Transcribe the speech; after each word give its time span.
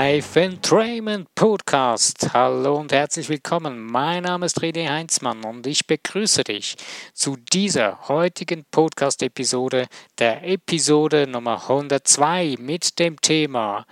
Life 0.00 0.38
Entrainment 0.40 1.34
Podcast. 1.34 2.32
Hallo 2.32 2.76
und 2.76 2.92
herzlich 2.92 3.28
willkommen. 3.28 3.84
Mein 3.84 4.22
Name 4.22 4.46
ist 4.46 4.60
René 4.60 4.88
Heinzmann 4.88 5.42
und 5.42 5.66
ich 5.66 5.88
begrüße 5.88 6.44
dich 6.44 6.76
zu 7.14 7.36
dieser 7.52 8.06
heutigen 8.06 8.64
Podcast-Episode, 8.70 9.88
der 10.18 10.44
Episode 10.44 11.26
Nummer 11.26 11.62
102 11.62 12.58
mit 12.60 13.00
dem 13.00 13.20
Thema 13.20 13.86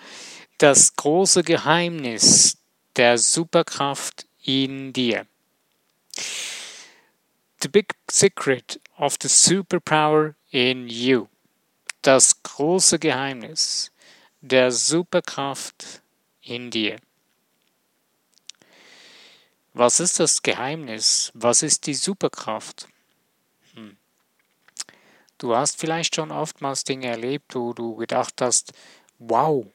Das 0.58 0.94
große 0.94 1.42
Geheimnis 1.42 2.56
der 2.94 3.18
Superkraft 3.18 4.26
in 4.44 4.92
dir. 4.92 5.26
The 7.60 7.68
Big 7.68 7.96
Secret 8.08 8.80
of 8.96 9.16
the 9.20 9.28
Superpower 9.28 10.36
in 10.52 10.86
You. 10.86 11.26
Das 12.02 12.44
große 12.44 13.00
Geheimnis 13.00 13.90
der 14.48 14.70
Superkraft 14.70 16.02
in 16.40 16.70
dir. 16.70 16.98
Was 19.74 20.00
ist 20.00 20.20
das 20.20 20.42
Geheimnis? 20.42 21.32
Was 21.34 21.62
ist 21.62 21.86
die 21.86 21.94
Superkraft? 21.94 22.88
Hm. 23.74 23.96
Du 25.38 25.54
hast 25.54 25.78
vielleicht 25.78 26.14
schon 26.14 26.30
oftmals 26.30 26.84
Dinge 26.84 27.08
erlebt, 27.08 27.54
wo 27.54 27.72
du 27.72 27.96
gedacht 27.96 28.40
hast, 28.40 28.72
wow, 29.18 29.66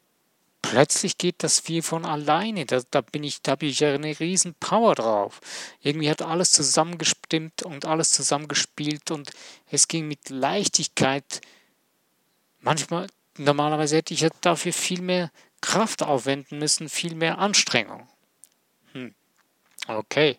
plötzlich 0.62 1.17
geht 1.17 1.43
das 1.43 1.67
wie 1.67 1.81
von 1.81 2.05
alleine. 2.05 2.65
Da, 2.65 2.81
da 2.90 3.01
bin 3.01 3.23
ich, 3.23 3.41
da 3.41 3.51
habe 3.51 3.65
ich 3.65 3.81
ja 3.81 3.93
eine 3.93 4.20
riesen 4.20 4.55
Power 4.55 4.95
drauf. 4.95 5.41
Irgendwie 5.81 6.09
hat 6.09 6.21
alles 6.21 6.53
zusammengestimmt 6.53 7.62
und 7.63 7.85
alles 7.85 8.12
zusammengespielt 8.12 9.12
und 9.12 9.31
es 9.70 9.87
ging 9.87 10.07
mit 10.07 10.29
Leichtigkeit. 10.29 11.41
Manchmal 12.62 13.07
normalerweise 13.37 13.98
hätte 13.98 14.13
ich 14.13 14.27
dafür 14.41 14.74
viel 14.74 15.01
mehr 15.01 15.32
Kraft 15.62 16.04
aufwenden 16.04 16.60
müssen, 16.60 16.90
viel 16.90 17.15
mehr 17.15 17.37
Anstrengung. 17.37 18.07
Hm. 18.93 19.13
Okay. 19.87 20.37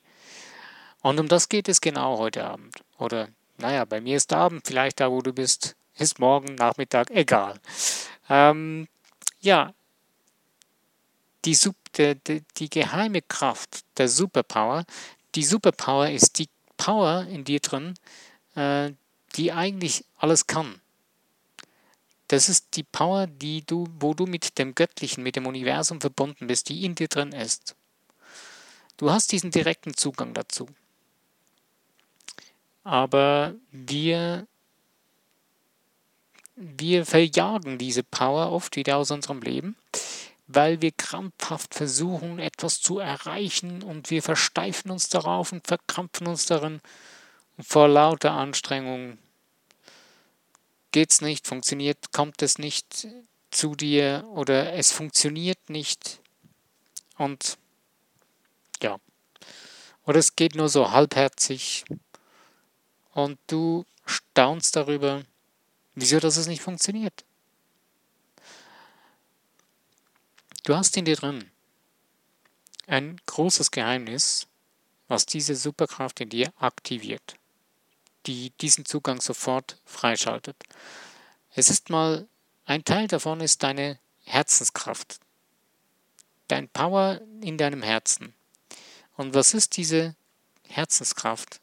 Und 1.01 1.19
um 1.19 1.29
das 1.29 1.49
geht 1.49 1.69
es 1.69 1.81
genau 1.81 2.19
heute 2.19 2.45
Abend. 2.45 2.77
Oder, 2.99 3.29
naja, 3.59 3.85
bei 3.85 4.01
mir 4.01 4.17
ist 4.17 4.33
Abend, 4.33 4.67
vielleicht 4.67 5.01
da, 5.01 5.11
wo 5.11 5.21
du 5.21 5.33
bist, 5.33 5.77
ist 5.97 6.19
morgen, 6.19 6.55
Nachmittag, 6.55 7.11
egal. 7.11 7.61
Ähm, 8.29 8.89
ja, 9.41 9.75
die, 11.45 11.59
die, 11.97 12.15
die, 12.15 12.43
die 12.57 12.71
geheime 12.71 13.23
Kraft 13.23 13.85
der 13.99 14.09
Superpower, 14.09 14.85
die 15.35 15.45
Superpower 15.45 16.11
ist 16.11 16.39
die 16.39 16.49
Power 16.77 17.27
in 17.29 17.45
dir 17.45 17.61
drin, 17.61 17.95
äh, 18.55 18.93
die 19.37 19.53
eigentlich 19.53 20.05
alles 20.19 20.47
kann. 20.47 20.82
Das 22.33 22.49
ist 22.49 22.77
die 22.77 22.83
Power, 22.83 23.27
die 23.27 23.61
du, 23.61 23.87
wo 24.01 24.15
du 24.15 24.25
mit 24.25 24.57
dem 24.57 24.75
Göttlichen, 24.75 25.23
mit 25.23 25.37
dem 25.37 25.47
Universum 25.47 26.01
verbunden 26.01 26.47
bist, 26.47 26.71
die 26.71 26.87
in 26.87 26.95
dir 26.95 27.09
drin 27.09 27.33
ist. 27.33 27.77
Du 28.97 29.11
hast 29.11 29.33
diesen 29.33 29.51
direkten 29.51 29.93
Zugang 29.93 30.33
dazu. 30.33 30.67
Aber 32.85 33.55
wir, 33.71 34.47
wir 36.57 37.05
verjagen 37.05 37.77
diese 37.77 38.03
Power 38.03 38.51
oft 38.51 38.77
wieder 38.77 38.97
aus 38.97 39.11
unserem 39.11 39.43
Leben, 39.43 39.77
weil 40.47 40.81
wir 40.81 40.93
krampfhaft 40.93 41.75
versuchen, 41.75 42.39
etwas 42.39 42.81
zu 42.81 42.99
erreichen 42.99 43.83
und 43.83 44.09
wir 44.09 44.23
versteifen 44.23 44.91
uns 44.91 45.11
darauf 45.11 45.53
und 45.53 45.67
verkrampfen 45.67 46.27
uns 46.27 46.47
darin. 46.47 46.81
Vor 47.59 47.89
lauter 47.89 48.33
Anstrengung 48.33 49.19
geht's 50.93 51.21
nicht, 51.21 51.47
funktioniert, 51.47 52.13
kommt 52.13 52.43
es 52.43 52.59
nicht 52.59 53.09
zu 53.51 53.75
dir 53.75 54.25
oder 54.31 54.75
es 54.75 54.93
funktioniert 54.93 55.69
nicht 55.69 56.21
und 57.17 57.59
ja. 58.83 58.99
Oder 60.05 60.19
es 60.19 60.37
geht 60.37 60.55
nur 60.55 60.69
so 60.69 60.91
halbherzig 60.91 61.85
und 63.13 63.39
du 63.47 63.85
staunst 64.05 64.77
darüber, 64.77 65.25
wieso 65.95 66.19
dass 66.21 66.37
es 66.37 66.47
nicht 66.47 66.63
funktioniert. 66.63 67.25
Du 70.65 70.77
hast 70.77 70.97
in 70.97 71.05
dir 71.05 71.17
drin 71.17 71.51
ein 72.87 73.21
großes 73.27 73.71
Geheimnis, 73.71 74.47
was 75.09 75.27
diese 75.27 75.55
Superkraft 75.55 76.21
in 76.21 76.29
dir 76.29 76.53
aktiviert 76.59 77.37
die 78.27 78.51
diesen 78.61 78.85
Zugang 78.85 79.21
sofort 79.21 79.79
freischaltet. 79.85 80.57
Es 81.55 81.71
ist 81.71 81.91
mal, 81.91 82.27
ein 82.65 82.85
Teil 82.85 83.09
davon 83.09 83.41
ist 83.41 83.63
deine 83.63 83.99
Herzenskraft, 84.25 85.21
dein 86.49 86.69
Power 86.69 87.21
in 87.41 87.59
deinem 87.59 87.83
Herzen. 87.83 88.35
Und 89.17 89.35
was 89.35 89.55
ist 89.55 89.77
diese 89.77 90.15
Herzenskraft? 90.69 91.61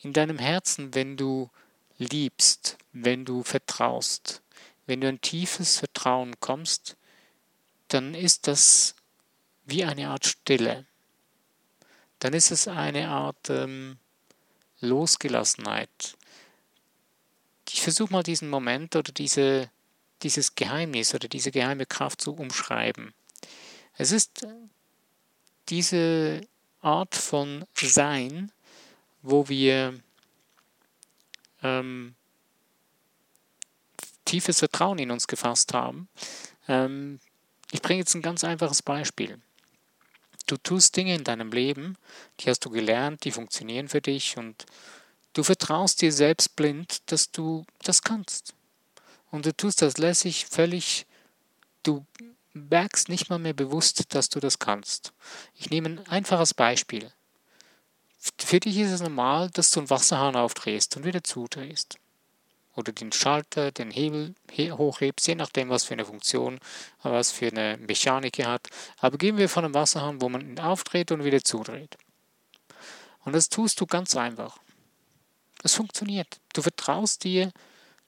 In 0.00 0.12
deinem 0.12 0.38
Herzen, 0.38 0.94
wenn 0.94 1.16
du 1.16 1.50
liebst, 1.98 2.78
wenn 2.92 3.24
du 3.24 3.42
vertraust, 3.42 4.42
wenn 4.86 5.00
du 5.00 5.08
ein 5.08 5.20
tiefes 5.20 5.78
Vertrauen 5.78 6.40
kommst, 6.40 6.96
dann 7.88 8.14
ist 8.14 8.46
das 8.48 8.94
wie 9.64 9.84
eine 9.84 10.08
Art 10.08 10.26
Stille. 10.26 10.86
Dann 12.18 12.34
ist 12.34 12.50
es 12.50 12.68
eine 12.68 13.08
Art 13.08 13.50
ähm, 13.50 13.98
Losgelassenheit. 14.82 16.16
Ich 17.70 17.80
versuche 17.80 18.12
mal 18.12 18.22
diesen 18.22 18.50
Moment 18.50 18.94
oder 18.96 19.12
diese, 19.12 19.70
dieses 20.22 20.54
Geheimnis 20.54 21.14
oder 21.14 21.28
diese 21.28 21.50
geheime 21.50 21.86
Kraft 21.86 22.20
zu 22.20 22.34
umschreiben. 22.34 23.14
Es 23.96 24.12
ist 24.12 24.46
diese 25.68 26.42
Art 26.80 27.14
von 27.14 27.64
Sein, 27.74 28.52
wo 29.22 29.48
wir 29.48 29.98
ähm, 31.62 32.14
tiefes 34.24 34.58
Vertrauen 34.58 34.98
in 34.98 35.10
uns 35.10 35.26
gefasst 35.26 35.72
haben. 35.72 36.08
Ähm, 36.68 37.20
ich 37.70 37.80
bringe 37.80 38.00
jetzt 38.00 38.14
ein 38.14 38.22
ganz 38.22 38.44
einfaches 38.44 38.82
Beispiel. 38.82 39.40
Du 40.46 40.56
tust 40.56 40.96
Dinge 40.96 41.14
in 41.14 41.24
deinem 41.24 41.52
Leben, 41.52 41.96
die 42.40 42.50
hast 42.50 42.64
du 42.64 42.70
gelernt, 42.70 43.24
die 43.24 43.30
funktionieren 43.30 43.88
für 43.88 44.00
dich 44.00 44.36
und 44.36 44.66
du 45.32 45.42
vertraust 45.42 46.02
dir 46.02 46.12
selbst 46.12 46.56
blind, 46.56 47.10
dass 47.10 47.30
du 47.30 47.64
das 47.82 48.02
kannst. 48.02 48.54
Und 49.30 49.46
du 49.46 49.56
tust 49.56 49.82
das 49.82 49.98
lässig, 49.98 50.46
völlig, 50.46 51.06
du 51.82 52.04
merkst 52.52 53.08
nicht 53.08 53.30
mal 53.30 53.38
mehr 53.38 53.54
bewusst, 53.54 54.14
dass 54.14 54.28
du 54.28 54.40
das 54.40 54.58
kannst. 54.58 55.12
Ich 55.54 55.70
nehme 55.70 55.88
ein 55.88 56.06
einfaches 56.06 56.52
Beispiel. 56.52 57.10
Für 58.38 58.60
dich 58.60 58.76
ist 58.76 58.90
es 58.90 59.00
normal, 59.00 59.50
dass 59.50 59.70
du 59.70 59.80
einen 59.80 59.90
Wasserhahn 59.90 60.36
aufdrehst 60.36 60.96
und 60.96 61.04
wieder 61.04 61.24
zudrehst 61.24 61.98
oder 62.74 62.92
den 62.92 63.12
Schalter, 63.12 63.70
den 63.70 63.90
Hebel 63.90 64.34
hochhebst, 64.56 65.26
je 65.26 65.34
nachdem, 65.34 65.68
was 65.68 65.84
für 65.84 65.94
eine 65.94 66.04
Funktion, 66.04 66.58
was 67.02 67.30
für 67.30 67.48
eine 67.48 67.76
Mechanik 67.78 68.38
er 68.38 68.52
hat. 68.52 68.68
Aber 68.98 69.18
gehen 69.18 69.36
wir 69.36 69.48
von 69.48 69.64
einem 69.64 69.74
Wasserhahn, 69.74 70.20
wo 70.20 70.28
man 70.28 70.40
ihn 70.40 70.60
aufdreht 70.60 71.12
und 71.12 71.24
wieder 71.24 71.42
zudreht. 71.42 71.96
Und 73.24 73.34
das 73.34 73.48
tust 73.48 73.80
du 73.80 73.86
ganz 73.86 74.16
einfach. 74.16 74.58
Es 75.62 75.74
funktioniert. 75.74 76.40
Du 76.54 76.62
vertraust 76.62 77.24
dir, 77.24 77.52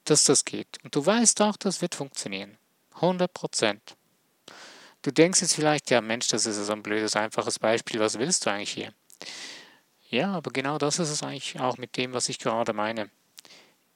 dass 0.05 0.25
das 0.25 0.45
geht. 0.45 0.79
Und 0.83 0.95
du 0.95 1.05
weißt 1.05 1.41
auch, 1.43 1.57
das 1.57 1.81
wird 1.83 1.95
funktionieren. 1.95 2.57
100 2.95 3.33
Prozent. 3.33 3.97
Du 5.03 5.13
denkst 5.13 5.43
jetzt 5.43 5.55
vielleicht, 5.55 5.91
ja 5.91 6.01
Mensch, 6.01 6.29
das 6.29 6.47
ist 6.47 6.57
so 6.57 6.73
ein 6.73 6.83
blödes, 6.83 7.15
einfaches 7.17 7.59
Beispiel, 7.59 8.01
was 8.01 8.19
willst 8.19 8.47
du 8.47 8.51
eigentlich 8.51 8.73
hier? 8.73 8.93
Ja, 10.09 10.33
aber 10.33 10.51
genau 10.51 10.79
das 10.79 10.99
ist 10.99 11.11
es 11.11 11.23
eigentlich 11.23 11.61
auch 11.61 11.77
mit 11.77 11.97
dem, 11.97 12.13
was 12.15 12.29
ich 12.29 12.39
gerade 12.39 12.73
meine 12.73 13.11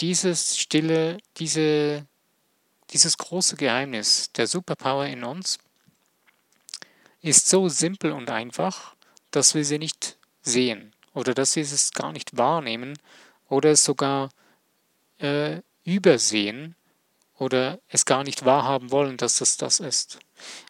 dieses 0.00 0.58
stille, 0.58 1.18
diese, 1.36 2.06
dieses 2.90 3.18
große 3.18 3.56
Geheimnis 3.56 4.32
der 4.32 4.46
Superpower 4.46 5.06
in 5.06 5.24
uns 5.24 5.58
ist 7.20 7.48
so 7.48 7.68
simpel 7.68 8.12
und 8.12 8.30
einfach, 8.30 8.94
dass 9.30 9.54
wir 9.54 9.64
sie 9.64 9.78
nicht 9.78 10.16
sehen 10.42 10.92
oder 11.14 11.34
dass 11.34 11.56
wir 11.56 11.62
es 11.62 11.92
gar 11.92 12.12
nicht 12.12 12.36
wahrnehmen 12.36 12.98
oder 13.48 13.72
es 13.72 13.84
sogar 13.84 14.30
äh, 15.18 15.60
übersehen 15.84 16.76
oder 17.38 17.78
es 17.88 18.04
gar 18.04 18.24
nicht 18.24 18.44
wahrhaben 18.44 18.90
wollen, 18.90 19.16
dass 19.16 19.40
es 19.40 19.56
das 19.56 19.80
ist. 19.80 20.18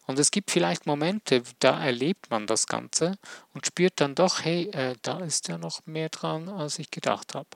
Und 0.06 0.18
es 0.18 0.30
gibt 0.30 0.50
vielleicht 0.50 0.86
Momente, 0.86 1.42
da 1.58 1.82
erlebt 1.82 2.30
man 2.30 2.46
das 2.46 2.66
Ganze 2.66 3.18
und 3.54 3.66
spürt 3.66 3.94
dann 3.96 4.14
doch, 4.14 4.44
hey, 4.44 4.68
äh, 4.70 4.94
da 5.02 5.20
ist 5.20 5.48
ja 5.48 5.58
noch 5.58 5.84
mehr 5.86 6.08
dran, 6.08 6.48
als 6.48 6.78
ich 6.78 6.90
gedacht 6.90 7.34
habe. 7.34 7.48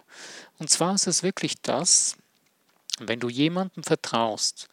Und 0.59 0.71
zwar 0.71 0.95
ist 0.95 1.07
es 1.07 1.23
wirklich 1.23 1.61
das, 1.63 2.17
wenn 2.99 3.21
du 3.21 3.29
jemandem 3.29 3.83
vertraust, 3.83 4.69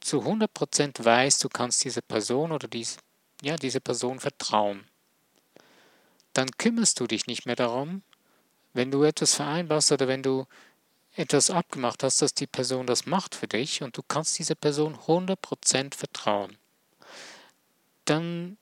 zu 0.00 0.20
100% 0.22 1.04
weißt, 1.04 1.42
du 1.42 1.48
kannst 1.48 1.84
dieser 1.84 2.02
Person 2.02 2.52
oder 2.52 2.68
diese, 2.68 2.98
ja, 3.42 3.56
diese 3.56 3.80
Person 3.80 4.20
vertrauen, 4.20 4.84
dann 6.32 6.50
kümmerst 6.58 7.00
du 7.00 7.06
dich 7.06 7.26
nicht 7.26 7.46
mehr 7.46 7.56
darum, 7.56 8.02
wenn 8.72 8.90
du 8.90 9.02
etwas 9.04 9.34
vereinbarst 9.34 9.90
oder 9.92 10.06
wenn 10.06 10.22
du 10.22 10.46
etwas 11.16 11.50
abgemacht 11.50 12.02
hast, 12.02 12.22
dass 12.22 12.34
die 12.34 12.46
Person 12.46 12.86
das 12.86 13.06
macht 13.06 13.34
für 13.34 13.48
dich 13.48 13.82
und 13.82 13.96
du 13.96 14.02
kannst 14.02 14.38
dieser 14.38 14.54
Person 14.54 14.96
100% 14.96 15.94
vertrauen. 15.94 16.56
dann 18.04 18.56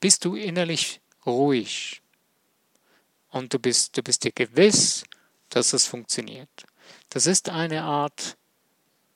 bist 0.00 0.24
du 0.24 0.34
innerlich 0.34 1.00
ruhig 1.24 2.02
und 3.28 3.54
du 3.54 3.58
bist, 3.58 3.96
du 3.96 4.02
bist 4.02 4.24
dir 4.24 4.32
gewiss, 4.32 5.04
dass 5.48 5.72
es 5.72 5.86
funktioniert. 5.86 6.66
Das 7.08 7.26
ist 7.26 7.48
eine 7.48 7.84
Art, 7.84 8.36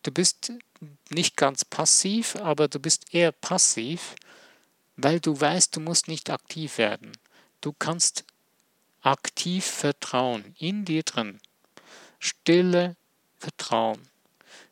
du 0.04 0.12
bist 0.12 0.52
nicht 1.10 1.36
ganz 1.36 1.64
passiv, 1.64 2.36
aber 2.36 2.68
du 2.68 2.78
bist 2.78 3.12
eher 3.12 3.32
passiv, 3.32 4.14
weil 4.96 5.18
du 5.18 5.38
weißt, 5.38 5.74
du 5.74 5.80
musst 5.80 6.06
nicht 6.06 6.30
aktiv 6.30 6.78
werden. 6.78 7.12
Du 7.60 7.72
kannst 7.72 8.24
aktiv 9.06 9.64
vertrauen 9.64 10.54
in 10.58 10.84
dir 10.84 11.04
drin. 11.04 11.38
Stille 12.18 12.96
Vertrauen. 13.38 14.00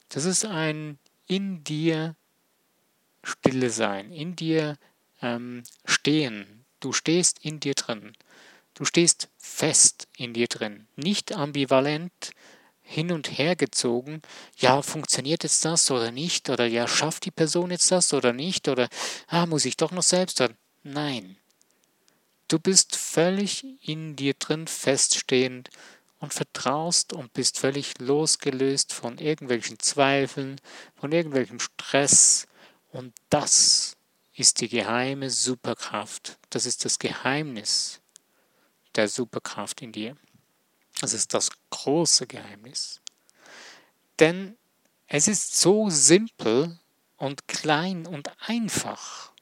Das 0.08 0.24
ist 0.24 0.44
ein 0.44 0.98
in 1.26 1.62
dir 1.62 2.16
Stille 3.22 3.70
sein, 3.70 4.12
in 4.12 4.36
dir 4.36 4.76
ähm, 5.22 5.62
stehen. 5.84 6.64
Du 6.80 6.92
stehst 6.92 7.38
in 7.44 7.60
dir 7.60 7.74
drin. 7.74 8.12
Du 8.74 8.84
stehst 8.84 9.28
fest 9.38 10.08
in 10.16 10.34
dir 10.34 10.48
drin, 10.48 10.88
nicht 10.96 11.32
ambivalent 11.32 12.32
hin 12.82 13.12
und 13.12 13.38
her 13.38 13.54
gezogen. 13.54 14.20
Ja, 14.58 14.82
funktioniert 14.82 15.44
jetzt 15.44 15.64
das 15.64 15.90
oder 15.90 16.10
nicht? 16.10 16.50
Oder 16.50 16.66
ja, 16.66 16.88
schafft 16.88 17.24
die 17.24 17.30
Person 17.30 17.70
jetzt 17.70 17.90
das 17.92 18.12
oder 18.12 18.32
nicht? 18.32 18.68
Oder 18.68 18.88
ah, 19.28 19.46
muss 19.46 19.64
ich 19.64 19.76
doch 19.76 19.92
noch 19.92 20.02
selbst? 20.02 20.40
Oder, 20.40 20.54
nein. 20.82 21.36
Du 22.48 22.58
bist 22.58 22.96
völlig 22.96 23.64
in 23.80 24.16
dir 24.16 24.34
drin 24.34 24.66
feststehend 24.66 25.70
und 26.20 26.34
vertraust 26.34 27.12
und 27.12 27.32
bist 27.32 27.58
völlig 27.58 27.98
losgelöst 27.98 28.92
von 28.92 29.18
irgendwelchen 29.18 29.78
Zweifeln, 29.78 30.60
von 30.96 31.12
irgendwelchem 31.12 31.60
Stress. 31.60 32.46
Und 32.92 33.14
das 33.30 33.96
ist 34.34 34.60
die 34.60 34.68
geheime 34.68 35.30
Superkraft. 35.30 36.38
Das 36.50 36.66
ist 36.66 36.84
das 36.84 36.98
Geheimnis 36.98 38.00
der 38.94 39.08
Superkraft 39.08 39.82
in 39.82 39.92
dir. 39.92 40.16
Das 41.00 41.12
ist 41.12 41.34
das 41.34 41.50
große 41.70 42.26
Geheimnis. 42.26 43.00
Denn 44.18 44.56
es 45.06 45.28
ist 45.28 45.58
so 45.60 45.90
simpel 45.90 46.78
und 47.16 47.48
klein 47.48 48.06
und 48.06 48.30
einfach, 48.48 49.32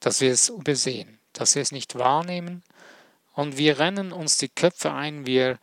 dass 0.00 0.20
wir 0.20 0.32
es 0.32 0.48
übersehen, 0.48 1.15
dass 1.38 1.54
wir 1.54 1.62
es 1.62 1.72
nicht 1.72 1.96
wahrnehmen. 1.96 2.62
Und 3.32 3.58
wir 3.58 3.78
rennen 3.78 4.12
uns 4.12 4.38
die 4.38 4.48
Köpfe 4.48 4.92
ein, 4.92 5.26
wir, 5.26 5.58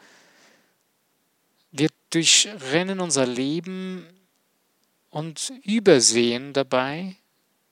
wir 1.71 1.89
durchrennen 2.11 2.99
unser 2.99 3.25
Leben 3.25 4.07
und 5.09 5.51
übersehen 5.63 6.53
dabei, 6.53 7.15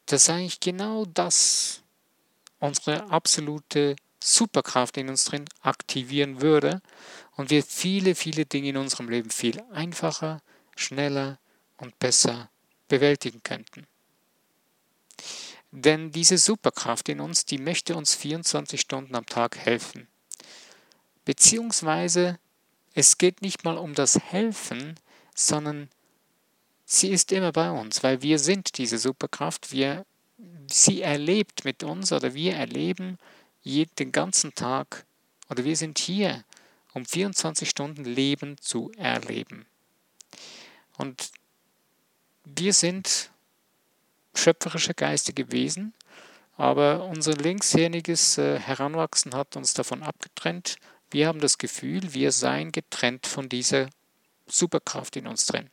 dass 0.08 0.30
eigentlich 0.30 0.60
genau 0.60 1.06
das 1.06 1.82
unsere 2.60 3.10
absolute 3.10 3.96
Superkraft 4.24 4.98
in 4.98 5.10
uns 5.10 5.26
drin 5.26 5.46
aktivieren 5.62 6.42
würde. 6.42 6.82
Und 7.36 7.50
wir 7.50 7.64
viele, 7.64 8.16
viele 8.16 8.46
Dinge 8.46 8.70
in 8.70 8.78
unserem 8.78 9.10
Leben 9.10 9.30
viel 9.30 9.62
einfacher, 9.72 10.42
schneller 10.76 11.40
und 11.78 11.98
besser 12.00 12.50
bewältigen 12.88 13.42
könnten. 13.44 13.88
Denn 15.72 16.12
diese 16.12 16.38
Superkraft 16.38 17.08
in 17.10 17.22
uns, 17.22 17.46
die 17.46 17.58
möchte 17.58 17.96
uns 17.96 18.14
24 18.16 18.80
Stunden 18.80 19.16
am 19.16 19.26
Tag 19.26 19.58
helfen. 19.58 20.08
Beziehungsweise 21.24 22.40
es 22.94 23.18
geht 23.18 23.42
nicht 23.42 23.64
mal 23.64 23.78
um 23.78 23.94
das 23.94 24.20
Helfen, 24.20 24.96
sondern 25.34 25.90
sie 26.86 27.10
ist 27.10 27.32
immer 27.32 27.54
bei 27.54 27.72
uns, 27.72 28.04
weil 28.04 28.22
wir 28.22 28.38
sind 28.38 28.78
diese 28.78 28.98
Superkraft, 28.98 29.72
wir, 29.72 30.06
sie 30.70 31.02
erlebt 31.02 31.64
mit 31.64 31.84
uns 31.84 32.12
oder 32.12 32.34
wir 32.34 32.56
erleben 32.56 33.18
den 33.64 34.12
ganzen 34.12 34.54
Tag 34.56 35.06
oder 35.50 35.64
wir 35.64 35.78
sind 35.78 36.00
hier, 36.00 36.44
um 36.94 37.06
24 37.06 37.70
Stunden 37.70 38.04
Leben 38.04 38.58
zu 38.60 38.92
erleben. 38.98 39.66
Und 40.98 41.32
wir 42.44 42.74
sind 42.74 43.32
schöpferische 44.36 44.94
geistige 44.94 45.52
Wesen, 45.52 45.94
aber 46.58 47.06
unser 47.06 47.34
linkshirniges 47.34 48.38
äh, 48.38 48.60
Heranwachsen 48.60 49.34
hat 49.34 49.56
uns 49.56 49.74
davon 49.74 50.04
abgetrennt. 50.04 50.78
Wir 51.10 51.28
haben 51.28 51.40
das 51.40 51.58
Gefühl, 51.58 52.14
wir 52.14 52.32
seien 52.32 52.72
getrennt 52.72 53.28
von 53.28 53.50
dieser 53.50 53.90
Superkraft 54.48 55.16
in 55.16 55.28
uns 55.28 55.46
drin. 55.46 55.70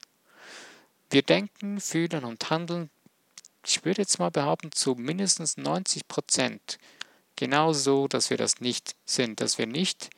Wir 1.10 1.22
denken, 1.22 1.80
fühlen 1.80 2.24
und 2.24 2.50
handeln, 2.50 2.90
ich 3.64 3.84
würde 3.84 4.02
jetzt 4.02 4.18
mal 4.18 4.30
behaupten, 4.30 4.72
zu 4.72 4.94
mindestens 4.94 5.56
90 5.56 6.08
Prozent 6.08 6.78
genauso, 7.36 8.08
dass 8.08 8.30
wir 8.30 8.36
das 8.36 8.60
nicht 8.60 8.96
sind, 9.04 9.40
dass 9.40 9.58
wir 9.58 9.66
nicht 9.66 10.10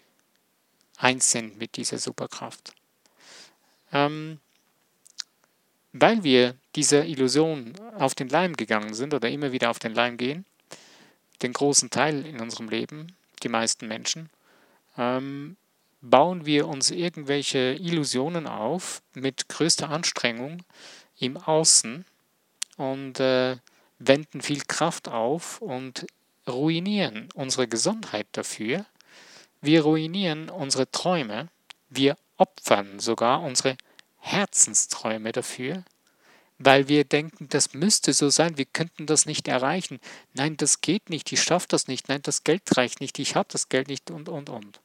eins 0.97 1.31
sind 1.31 1.59
mit 1.59 1.77
dieser 1.77 1.99
Superkraft. 1.99 2.73
Ähm, 3.93 4.41
weil 5.93 6.23
wir 6.23 6.55
dieser 6.77 7.05
Illusion 7.05 7.75
auf 7.99 8.15
den 8.15 8.29
Leim 8.29 8.57
gegangen 8.57 8.95
sind 8.95 9.15
oder 9.15 9.29
immer 9.29 9.53
wieder 9.53 9.71
auf 9.71 9.79
den 9.79 9.95
Leim 9.95 10.17
gehen, 10.17 10.45
den 11.43 11.53
großen 11.53 11.91
Teil 11.91 12.27
in 12.27 12.41
unserem 12.41 12.69
Leben, 12.69 13.17
die 13.43 13.49
meisten 13.49 13.89
Menschen, 13.89 14.31
ähm, 14.97 15.57
bauen 16.01 16.47
wir 16.47 16.69
uns 16.69 16.91
irgendwelche 16.91 17.77
Illusionen 17.79 18.47
auf 18.47 19.03
mit 19.15 19.49
größter 19.49 19.91
Anstrengung 19.91 20.63
im 21.19 21.37
Außen 21.37 22.05
und 22.77 23.21
äh, 23.21 23.57
wenden 23.99 24.41
viel 24.41 24.63
Kraft 24.67 25.09
auf 25.09 25.61
und 25.61 26.07
ruinieren 26.49 27.29
unsere 27.35 27.69
Gesundheit 27.69 28.27
dafür, 28.33 28.87
wir 29.61 29.83
ruinieren 29.83 30.49
unsere 30.49 30.91
Träume, 30.91 31.49
wir 31.91 32.17
opfern 32.39 32.99
sogar 32.99 33.43
unsere 33.43 33.77
Herzensträume 34.19 35.33
dafür, 35.33 35.85
weil 36.63 36.89
wir 36.89 37.05
denken, 37.05 37.49
das 37.49 37.73
müsste 37.73 38.13
so 38.13 38.29
sein, 38.29 38.59
wir 38.59 38.67
könnten 38.67 39.07
das 39.07 39.25
nicht 39.25 39.49
erreichen. 39.49 39.99
Nein, 40.35 40.59
das 40.59 40.83
geht 40.83 41.09
nicht, 41.09 41.33
ich 41.33 41.43
schaffe 41.43 41.67
das 41.71 41.89
nicht, 41.89 42.11
nein, 42.11 42.21
das 42.23 42.45
Geld 42.45 42.63
reicht 42.77 43.01
nicht, 43.01 43.19
ich 43.19 43.35
habe 43.35 43.49
das 43.51 43.71
Geld 43.71 43.89
nicht 43.89 44.11
und, 44.11 44.29
und, 44.29 44.51
und. 44.51 44.81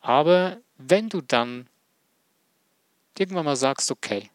Aber 0.00 0.56
wenn 0.78 1.10
du 1.10 1.20
dann 1.20 1.68
irgendwann 3.18 3.44
mal 3.44 3.56
sagst, 3.56 3.90
okay, 3.90 4.30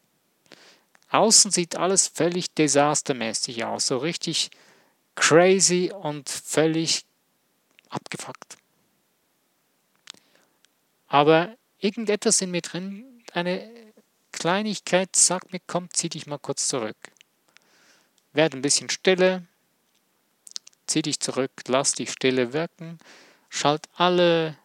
außen 1.09 1.49
sieht 1.49 1.75
alles 1.75 2.07
völlig 2.07 2.53
desastermäßig 2.53 3.65
aus, 3.65 3.87
so 3.87 3.97
richtig 3.97 4.51
crazy 5.15 5.91
und 5.91 6.29
völlig 6.29 7.05
abgefuckt. 7.89 8.57
Aber 11.07 11.55
irgendetwas 11.79 12.39
in 12.41 12.51
mir 12.51 12.61
drin, 12.61 13.23
eine 13.33 13.90
Kleinigkeit 14.41 15.15
sagt 15.15 15.53
mir, 15.53 15.61
komm, 15.67 15.87
zieh 15.93 16.09
dich 16.09 16.25
mal 16.25 16.39
kurz 16.39 16.67
zurück. 16.67 16.97
Werd 18.33 18.55
ein 18.55 18.63
bisschen 18.63 18.89
stille, 18.89 19.45
zieh 20.87 21.03
dich 21.03 21.19
zurück, 21.19 21.51
lass 21.67 21.93
die 21.93 22.07
Stille 22.07 22.51
wirken, 22.51 22.97
schalt 23.49 23.87
alle 23.97 24.57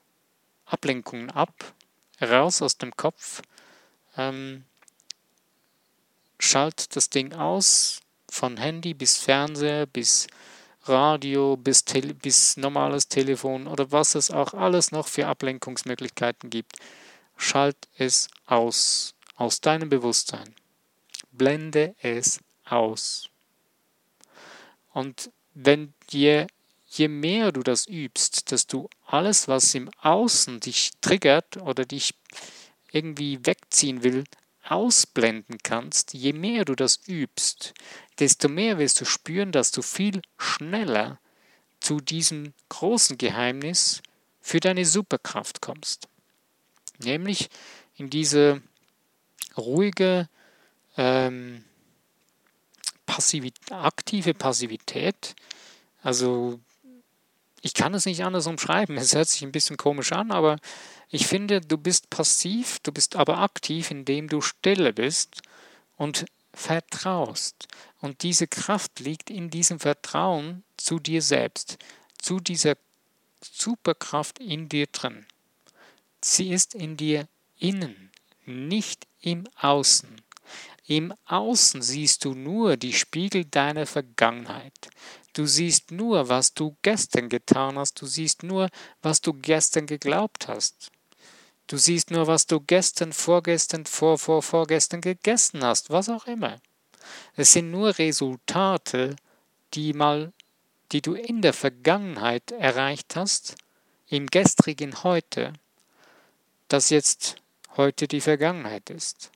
Ablenkungen 0.64 1.30
ab, 1.30 1.74
raus 2.22 2.62
aus 2.62 2.78
dem 2.78 2.96
Kopf, 2.96 3.42
ähm, 4.16 4.64
schalt 6.38 6.96
das 6.96 7.10
Ding 7.10 7.34
aus, 7.34 8.00
von 8.30 8.56
Handy 8.56 8.94
bis 8.94 9.18
Fernseher 9.18 9.84
bis 9.84 10.26
Radio 10.84 11.58
bis, 11.58 11.84
Tele 11.84 12.14
bis 12.14 12.56
normales 12.56 13.08
Telefon 13.08 13.66
oder 13.66 13.92
was 13.92 14.14
es 14.14 14.30
auch 14.30 14.54
alles 14.54 14.90
noch 14.90 15.06
für 15.06 15.26
Ablenkungsmöglichkeiten 15.26 16.48
gibt. 16.48 16.78
Schalt 17.36 17.76
es 17.98 18.30
aus, 18.46 19.15
aus 19.36 19.60
deinem 19.60 19.88
Bewusstsein. 19.88 20.54
Blende 21.30 21.94
es 22.00 22.40
aus. 22.64 23.28
Und 24.92 25.30
wenn 25.54 25.94
je, 26.10 26.46
je 26.88 27.08
mehr 27.08 27.52
du 27.52 27.62
das 27.62 27.86
übst, 27.86 28.50
dass 28.50 28.66
du 28.66 28.88
alles, 29.04 29.46
was 29.46 29.74
im 29.74 29.90
Außen 30.00 30.60
dich 30.60 30.92
triggert 31.00 31.58
oder 31.58 31.84
dich 31.84 32.14
irgendwie 32.90 33.44
wegziehen 33.44 34.02
will, 34.02 34.24
ausblenden 34.64 35.58
kannst, 35.62 36.14
je 36.14 36.32
mehr 36.32 36.64
du 36.64 36.74
das 36.74 37.06
übst, 37.06 37.74
desto 38.18 38.48
mehr 38.48 38.78
wirst 38.78 39.00
du 39.00 39.04
spüren, 39.04 39.52
dass 39.52 39.70
du 39.70 39.82
viel 39.82 40.22
schneller 40.38 41.20
zu 41.80 42.00
diesem 42.00 42.52
großen 42.68 43.18
Geheimnis 43.18 44.02
für 44.40 44.60
deine 44.60 44.84
Superkraft 44.84 45.60
kommst. 45.60 46.08
Nämlich 46.98 47.48
in 47.96 48.10
diese 48.10 48.62
ruhige, 49.56 50.28
ähm, 50.96 51.64
Passivität, 53.06 53.72
aktive 53.72 54.34
Passivität. 54.34 55.34
Also 56.02 56.60
ich 57.62 57.74
kann 57.74 57.94
es 57.94 58.06
nicht 58.06 58.24
anders 58.24 58.46
umschreiben. 58.46 58.96
Es 58.96 59.14
hört 59.14 59.28
sich 59.28 59.42
ein 59.42 59.52
bisschen 59.52 59.76
komisch 59.76 60.12
an, 60.12 60.30
aber 60.30 60.58
ich 61.08 61.26
finde, 61.26 61.60
du 61.60 61.78
bist 61.78 62.10
passiv, 62.10 62.78
du 62.80 62.92
bist 62.92 63.16
aber 63.16 63.38
aktiv, 63.38 63.90
indem 63.90 64.28
du 64.28 64.40
stille 64.40 64.92
bist 64.92 65.42
und 65.96 66.26
vertraust. 66.52 67.68
Und 68.00 68.22
diese 68.22 68.46
Kraft 68.46 69.00
liegt 69.00 69.30
in 69.30 69.50
diesem 69.50 69.78
Vertrauen 69.78 70.64
zu 70.76 70.98
dir 70.98 71.22
selbst, 71.22 71.78
zu 72.18 72.40
dieser 72.40 72.76
Superkraft 73.40 74.38
in 74.38 74.68
dir 74.68 74.86
drin. 74.86 75.26
Sie 76.20 76.50
ist 76.50 76.74
in 76.74 76.96
dir 76.96 77.28
innen, 77.58 78.10
nicht 78.46 79.06
im 79.20 79.44
Außen. 79.60 80.08
Im 80.86 81.12
Außen 81.26 81.82
siehst 81.82 82.24
du 82.24 82.34
nur 82.34 82.76
die 82.76 82.92
Spiegel 82.92 83.44
deiner 83.44 83.86
Vergangenheit. 83.86 84.88
Du 85.32 85.46
siehst 85.46 85.90
nur, 85.90 86.28
was 86.28 86.54
du 86.54 86.76
gestern 86.82 87.28
getan 87.28 87.76
hast. 87.76 88.00
Du 88.00 88.06
siehst 88.06 88.42
nur, 88.42 88.68
was 89.02 89.20
du 89.20 89.32
gestern 89.34 89.86
geglaubt 89.86 90.48
hast. 90.48 90.90
Du 91.66 91.76
siehst 91.76 92.12
nur, 92.12 92.28
was 92.28 92.46
du 92.46 92.60
gestern, 92.60 93.12
vorgestern, 93.12 93.84
vor, 93.84 94.18
vor, 94.18 94.42
vorgestern 94.42 95.00
gegessen 95.00 95.64
hast, 95.64 95.90
was 95.90 96.08
auch 96.08 96.26
immer. 96.26 96.60
Es 97.34 97.52
sind 97.52 97.70
nur 97.70 97.98
Resultate, 97.98 99.16
die 99.74 99.92
mal, 99.92 100.32
die 100.92 101.02
du 101.02 101.14
in 101.14 101.42
der 101.42 101.52
Vergangenheit 101.52 102.52
erreicht 102.52 103.16
hast, 103.16 103.56
im 104.08 104.28
gestrigen 104.28 105.02
Heute, 105.02 105.52
das 106.68 106.90
jetzt 106.90 107.36
heute 107.76 108.08
die 108.08 108.20
Vergangenheit 108.20 108.90
ist. 108.90 109.30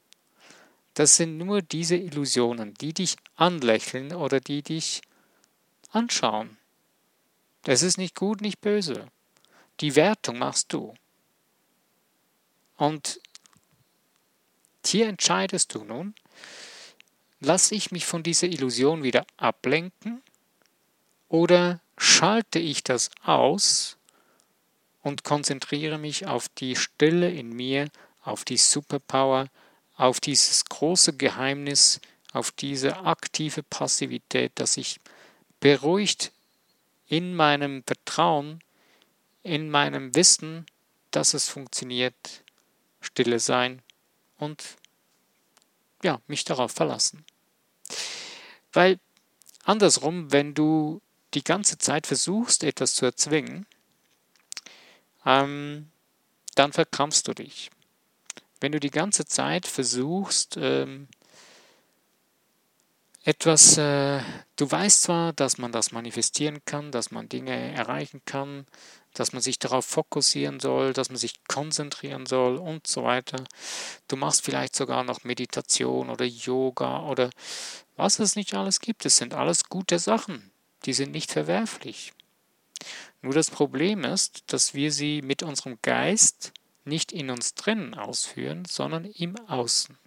Das 0.95 1.17
sind 1.17 1.39
nur 1.39 1.63
diese 1.63 1.97
Illusionen, 1.97 2.75
die 2.75 2.93
dich 2.93 3.17
anlächeln 3.37 4.13
oder 4.13 4.41
die 4.41 4.63
dich 4.63 5.03
anschauen. 5.91 6.59
Das 7.63 7.83
ist 7.83 7.99
nicht 7.99 8.15
gut, 8.15 8.41
nicht 8.41 8.61
böse. 8.61 9.07
Die 9.81 9.97
Wertung 9.97 10.39
machst 10.39 10.73
du. 10.73 10.95
Und 12.77 13.21
hier 14.85 15.09
entscheidest 15.09 15.75
du 15.75 15.85
nun, 15.85 16.15
lasse 17.41 17.75
ich 17.75 17.91
mich 17.91 18.07
von 18.07 18.23
dieser 18.23 18.47
Illusion 18.47 19.03
wieder 19.03 19.27
ablenken 19.37 20.23
oder 21.29 21.81
schalte 21.97 22.59
ich 22.59 22.83
das 22.83 23.11
aus 23.23 23.99
und 25.03 25.25
konzentriere 25.25 25.99
mich 25.99 26.27
auf 26.27 26.49
die 26.49 26.77
Stille 26.77 27.31
in 27.31 27.53
mir, 27.53 27.89
auf 28.23 28.45
die 28.45 28.57
Superpower, 28.57 29.49
auf 29.97 30.21
dieses 30.21 30.65
große 30.65 31.17
Geheimnis, 31.17 32.01
auf 32.33 32.51
diese 32.51 32.99
aktive 32.99 33.63
Passivität, 33.63 34.53
dass 34.55 34.77
ich 34.77 35.01
beruhigt 35.61 36.33
in 37.07 37.35
meinem 37.35 37.83
Vertrauen, 37.85 38.63
in 39.43 39.71
meinem 39.71 40.15
Wissen, 40.15 40.67
dass 41.11 41.35
es 41.35 41.49
funktioniert, 41.49 42.45
stille 43.01 43.41
sein 43.41 43.83
und 44.39 44.77
ja, 46.03 46.21
mich 46.29 46.45
darauf 46.45 46.73
verlassen. 46.73 47.25
Weil 48.73 48.99
andersrum, 49.65 50.33
wenn 50.33 50.55
du 50.55 51.03
die 51.35 51.45
ganze 51.45 51.79
Zeit 51.79 52.07
versuchst, 52.07 52.65
etwas 52.65 52.95
zu 52.95 53.05
erzwingen, 53.05 53.67
ähm, 55.27 55.91
dann 56.55 56.73
verkrampfst 56.73 57.23
du 57.27 57.35
dich. 57.35 57.71
Wenn 58.61 58.73
du 58.73 58.81
die 58.81 58.91
ganze 58.91 59.25
Zeit 59.25 59.67
versuchst, 59.67 60.57
ähm, 60.61 61.09
etwas, 63.25 63.77
äh, 63.77 64.21
du 64.57 64.71
weißt 64.71 65.03
zwar, 65.03 65.33
dass 65.35 65.59
man 65.59 65.73
das 65.73 65.93
manifestieren 65.93 66.61
kann, 66.65 66.91
dass 66.91 67.11
man 67.11 67.29
Dinge 67.29 67.75
erreichen 67.75 68.23
kann, 68.25 68.67
dass 69.13 69.33
man 69.33 69.43
sich 69.43 69.59
darauf 69.59 69.85
fokussieren 69.85 70.61
soll, 70.61 70.93
dass 70.93 71.11
man 71.11 71.19
sich 71.19 71.45
konzentrieren 71.47 72.27
soll 72.27 72.57
und 72.57 72.87
so 72.87 73.05
weiter. 73.05 73.45
Du 74.09 74.17
machst 74.17 74.45
vielleicht 74.45 74.75
sogar 74.75 75.05
noch 75.05 75.25
Meditation 75.25 76.09
oder 76.09 76.25
Yoga 76.25 77.07
oder 77.07 77.31
was 77.97 78.21
es 78.21 78.37
nicht 78.37 78.55
alles 78.55 78.81
gibt. 78.81 79.05
Es 79.05 79.17
sind 79.17 79.35
alles 79.35 79.65
gute 79.65 79.99
Sachen. 79.99 80.51
Die 80.87 80.95
sind 80.95 81.13
nicht 81.13 81.31
verwerflich. 81.31 82.13
Nur 83.21 83.35
das 83.35 83.51
Problem 83.51 84.05
ist, 84.05 84.45
dass 84.53 84.73
wir 84.73 84.93
sie 84.93 85.21
mit 85.21 85.43
unserem 85.43 85.79
Geist 85.83 86.53
nicht 86.85 87.13
in 87.13 87.31
uns 87.31 87.55
drinnen 87.55 87.95
ausführen, 87.95 88.65
sondern 88.65 89.05
im 89.05 89.37
Außen. 89.49 89.99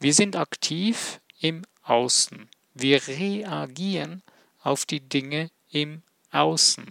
Wir 0.00 0.14
sind 0.14 0.36
aktiv 0.36 1.20
im 1.40 1.64
Außen. 1.82 2.48
Wir 2.74 3.06
reagieren 3.06 4.22
auf 4.62 4.84
die 4.84 5.00
Dinge 5.00 5.50
im 5.70 6.02
Außen. 6.30 6.90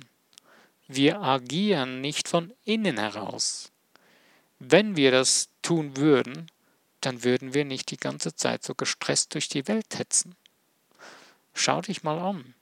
Wir 0.88 1.22
agieren 1.22 2.02
nicht 2.02 2.28
von 2.28 2.54
innen 2.66 2.98
heraus. 2.98 3.72
Wenn 4.60 4.96
wir 4.96 5.12
das 5.12 5.50
tun 5.62 5.98
würden, 5.98 6.50
dann 7.02 7.24
würden 7.24 7.54
wir 7.54 7.66
nicht 7.66 7.92
die 7.92 7.98
ganze 7.98 8.36
Zeit 8.36 8.64
so 8.64 8.76
gestresst 8.76 9.34
durch 9.34 9.50
die 9.50 9.68
Welt 9.68 9.98
hetzen. 9.98 10.36
Schau 11.54 11.82
dich 11.82 12.04
mal 12.04 12.20
an. 12.20 12.54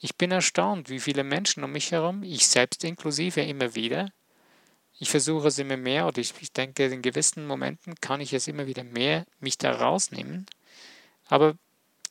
Ich 0.00 0.16
bin 0.16 0.30
erstaunt, 0.30 0.90
wie 0.90 1.00
viele 1.00 1.24
Menschen 1.24 1.64
um 1.64 1.72
mich 1.72 1.92
herum, 1.92 2.22
ich 2.22 2.46
selbst 2.46 2.84
inklusive 2.84 3.40
immer 3.40 3.74
wieder, 3.74 4.12
ich 4.98 5.10
versuche 5.10 5.48
es 5.48 5.58
immer 5.58 5.76
mehr 5.76 6.06
oder 6.06 6.18
ich, 6.18 6.32
ich 6.40 6.52
denke, 6.52 6.86
in 6.86 7.02
gewissen 7.02 7.46
Momenten 7.46 7.94
kann 8.00 8.20
ich 8.20 8.32
es 8.32 8.48
immer 8.48 8.66
wieder 8.66 8.84
mehr 8.84 9.26
mich 9.40 9.58
da 9.58 9.72
rausnehmen, 9.72 10.46
aber 11.26 11.56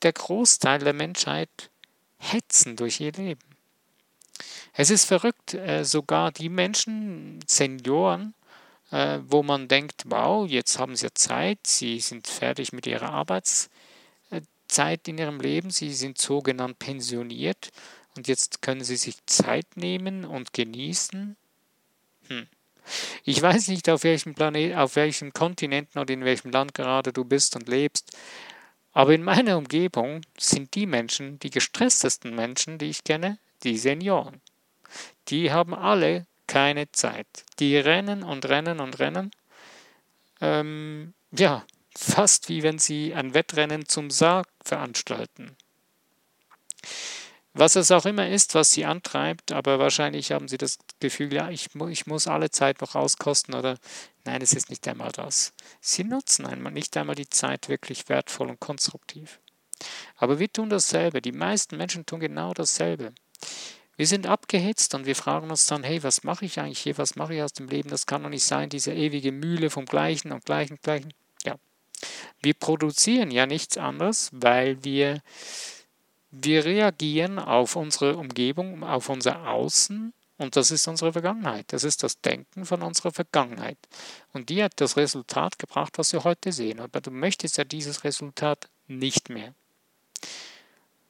der 0.02 0.12
Großteil 0.12 0.78
der 0.80 0.92
Menschheit 0.92 1.70
hetzen 2.18 2.76
durch 2.76 3.00
ihr 3.00 3.12
Leben. 3.12 3.40
Es 4.72 4.90
ist 4.90 5.04
verrückt, 5.04 5.54
äh, 5.54 5.84
sogar 5.84 6.30
die 6.30 6.48
Menschen, 6.48 7.40
Senioren, 7.46 8.34
äh, 8.90 9.18
wo 9.26 9.42
man 9.42 9.68
denkt, 9.68 10.04
wow, 10.06 10.46
jetzt 10.46 10.78
haben 10.78 10.96
sie 10.96 11.12
Zeit, 11.14 11.58
sie 11.66 11.98
sind 12.00 12.26
fertig 12.26 12.72
mit 12.72 12.86
ihrer 12.86 13.10
Arbeitszeit 13.10 13.70
in 15.08 15.18
ihrem 15.18 15.40
Leben, 15.40 15.70
sie 15.70 15.92
sind 15.92 16.18
sogenannt 16.18 16.78
pensioniert 16.78 17.70
und 18.16 18.28
jetzt 18.28 18.62
können 18.62 18.84
sie 18.84 18.96
sich 18.96 19.16
Zeit 19.26 19.76
nehmen 19.76 20.24
und 20.24 20.52
genießen. 20.52 21.36
Ich 23.24 23.40
weiß 23.40 23.68
nicht, 23.68 23.88
auf 23.88 24.04
welchem 24.04 24.34
Planet, 24.34 24.76
auf 24.76 24.96
welchem 24.96 25.32
Kontinent 25.32 25.96
oder 25.96 26.12
in 26.12 26.24
welchem 26.24 26.50
Land 26.50 26.74
gerade 26.74 27.12
du 27.12 27.24
bist 27.24 27.56
und 27.56 27.68
lebst, 27.68 28.16
aber 28.92 29.14
in 29.14 29.22
meiner 29.22 29.58
Umgebung 29.58 30.22
sind 30.38 30.74
die 30.74 30.86
Menschen, 30.86 31.38
die 31.40 31.50
gestresstesten 31.50 32.34
Menschen, 32.34 32.78
die 32.78 32.86
ich 32.86 33.04
kenne, 33.04 33.38
die 33.62 33.76
Senioren. 33.76 34.40
Die 35.28 35.52
haben 35.52 35.74
alle 35.74 36.26
keine 36.46 36.90
Zeit. 36.92 37.26
Die 37.58 37.76
rennen 37.76 38.22
und 38.22 38.48
rennen 38.48 38.80
und 38.80 38.98
rennen. 38.98 39.30
Ähm, 40.40 41.12
ja, 41.30 41.66
fast 41.94 42.48
wie 42.48 42.62
wenn 42.62 42.78
sie 42.78 43.14
ein 43.14 43.34
Wettrennen 43.34 43.86
zum 43.86 44.10
Sarg 44.10 44.48
veranstalten. 44.64 45.56
Was 47.58 47.74
es 47.74 47.90
auch 47.90 48.04
immer 48.04 48.28
ist, 48.28 48.54
was 48.54 48.72
sie 48.72 48.84
antreibt, 48.84 49.50
aber 49.50 49.78
wahrscheinlich 49.78 50.30
haben 50.30 50.46
sie 50.46 50.58
das 50.58 50.76
Gefühl, 51.00 51.32
ja, 51.32 51.48
ich, 51.48 51.70
ich 51.88 52.06
muss 52.06 52.26
alle 52.26 52.50
Zeit 52.50 52.82
noch 52.82 52.94
auskosten 52.94 53.54
oder 53.54 53.78
nein, 54.26 54.42
es 54.42 54.52
ist 54.52 54.68
nicht 54.68 54.86
einmal 54.86 55.10
das. 55.10 55.54
Sie 55.80 56.04
nutzen 56.04 56.44
einmal 56.44 56.72
nicht 56.72 56.94
einmal 56.98 57.14
die 57.14 57.30
Zeit 57.30 57.70
wirklich 57.70 58.10
wertvoll 58.10 58.50
und 58.50 58.60
konstruktiv. 58.60 59.40
Aber 60.16 60.38
wir 60.38 60.52
tun 60.52 60.68
dasselbe. 60.68 61.22
Die 61.22 61.32
meisten 61.32 61.78
Menschen 61.78 62.04
tun 62.04 62.20
genau 62.20 62.52
dasselbe. 62.52 63.14
Wir 63.96 64.06
sind 64.06 64.26
abgehetzt 64.26 64.94
und 64.94 65.06
wir 65.06 65.16
fragen 65.16 65.48
uns 65.48 65.66
dann, 65.66 65.82
hey, 65.82 66.02
was 66.02 66.24
mache 66.24 66.44
ich 66.44 66.60
eigentlich 66.60 66.80
hier? 66.80 66.98
Was 66.98 67.16
mache 67.16 67.36
ich 67.36 67.42
aus 67.42 67.54
dem 67.54 67.68
Leben? 67.68 67.88
Das 67.88 68.04
kann 68.04 68.22
doch 68.22 68.28
nicht 68.28 68.44
sein, 68.44 68.68
diese 68.68 68.92
ewige 68.92 69.32
Mühle 69.32 69.70
vom 69.70 69.86
Gleichen 69.86 70.30
und 70.30 70.44
Gleichen, 70.44 70.78
Gleichen. 70.82 71.14
Ja. 71.42 71.56
Wir 72.42 72.52
produzieren 72.52 73.30
ja 73.30 73.46
nichts 73.46 73.78
anderes, 73.78 74.28
weil 74.32 74.84
wir 74.84 75.22
wir 76.30 76.64
reagieren 76.64 77.38
auf 77.38 77.76
unsere 77.76 78.16
Umgebung, 78.16 78.82
auf 78.82 79.08
unser 79.08 79.48
Außen 79.48 80.12
und 80.38 80.56
das 80.56 80.70
ist 80.70 80.86
unsere 80.86 81.12
Vergangenheit. 81.12 81.66
Das 81.68 81.84
ist 81.84 82.02
das 82.02 82.20
Denken 82.20 82.66
von 82.66 82.82
unserer 82.82 83.10
Vergangenheit. 83.10 83.78
Und 84.32 84.50
die 84.50 84.62
hat 84.62 84.80
das 84.80 84.96
Resultat 84.96 85.58
gebracht, 85.58 85.94
was 85.96 86.12
wir 86.12 86.24
heute 86.24 86.52
sehen. 86.52 86.80
Aber 86.80 87.00
du 87.00 87.10
möchtest 87.10 87.56
ja 87.56 87.64
dieses 87.64 88.04
Resultat 88.04 88.68
nicht 88.86 89.30
mehr. 89.30 89.54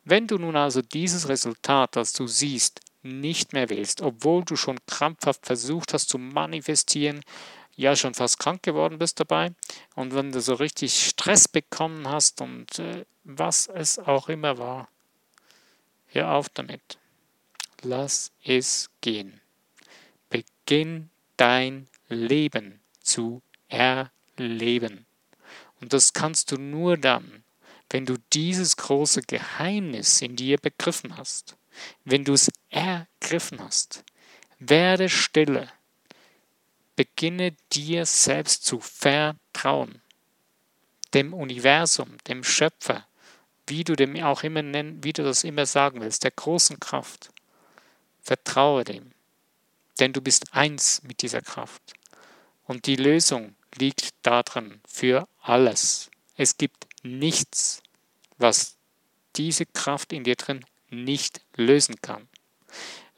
Wenn 0.05 0.29
du 0.29 0.39
nun 0.39 0.55
also 0.55 0.83
dieses 0.83 1.29
Resultat, 1.29 1.97
das 1.97 2.13
du 2.13 2.29
siehst, 2.29 2.81
nicht 3.03 3.53
mehr 3.53 3.69
willst, 3.69 4.03
obwohl 4.03 4.45
du 4.45 4.55
schon 4.55 4.79
krampfhaft 4.87 5.47
versucht 5.47 5.93
hast 5.93 6.09
zu 6.09 6.19
manifestieren, 6.19 7.23
ja 7.77 7.95
schon 7.95 8.15
fast 8.15 8.39
krank 8.39 8.63
geworden 8.63 8.99
bist 8.99 9.21
dabei 9.21 9.53
und 9.95 10.15
wenn 10.15 10.33
du 10.33 10.41
so 10.41 10.55
richtig 10.55 11.07
Stress 11.07 11.47
bekommen 11.47 12.09
hast 12.09 12.41
und 12.41 12.79
äh, 12.79 13.05
was 13.25 13.69
es 13.69 13.99
auch 13.99 14.29
immer 14.29 14.59
war, 14.59 14.89
Hör 16.17 16.31
auf 16.31 16.49
damit. 16.49 16.97
Lass 17.83 18.33
es 18.43 18.89
gehen. 19.03 19.43
Beginn 20.31 21.11
dein 21.37 21.89
Leben 22.09 22.81
zu 23.03 23.43
erleben. 23.69 25.05
Und 25.79 25.93
das 25.93 26.15
kannst 26.15 26.53
du 26.53 26.57
nur 26.57 26.97
dann, 26.97 27.45
wenn 27.91 28.07
du 28.07 28.17
dieses 28.33 28.79
große 28.79 29.21
Geheimnis 29.21 30.23
in 30.23 30.37
dir 30.37 30.57
begriffen 30.57 31.19
hast, 31.19 31.59
wenn 32.07 32.25
du 32.25 32.33
es 32.33 32.51
ergriffen 32.71 33.63
hast. 33.63 34.03
Werde 34.59 35.11
stille. 35.11 35.71
Beginne 36.97 37.55
dir 37.75 38.07
selbst 38.07 38.65
zu 38.65 38.81
vertrauen. 38.81 40.01
dem 41.13 41.35
Universum, 41.35 42.17
dem 42.27 42.43
Schöpfer, 42.43 43.07
wie 43.67 43.85
du 43.85 43.97
dem 43.97 44.17
auch 44.23 44.43
immer 44.43 44.63
nennen, 44.63 45.03
wie 45.03 45.13
du 45.13 45.23
das 45.23 45.45
immer 45.45 45.67
sagen 45.67 46.01
willst, 46.01 46.25
der 46.25 46.31
großen 46.31 46.79
Kraft. 46.81 47.31
Vertraue 48.21 48.85
dem, 48.85 49.13
denn 50.01 50.13
du 50.13 50.21
bist 50.21 50.53
eins 50.53 51.03
mit 51.05 51.23
dieser 51.23 51.43
Kraft. 51.43 51.95
Und 52.65 52.87
die 52.87 52.97
Lösung 52.97 53.55
liegt 53.77 54.15
darin 54.23 54.81
für 54.89 55.29
alles. 55.41 56.11
Es 56.37 56.59
gibt 56.59 56.87
nichts, 57.03 57.83
was 58.39 58.77
diese 59.37 59.67
Kraft 59.67 60.13
in 60.13 60.25
dir 60.25 60.37
drin 60.37 60.65
nicht 60.91 61.41
lösen 61.55 62.01
kann. 62.01 62.29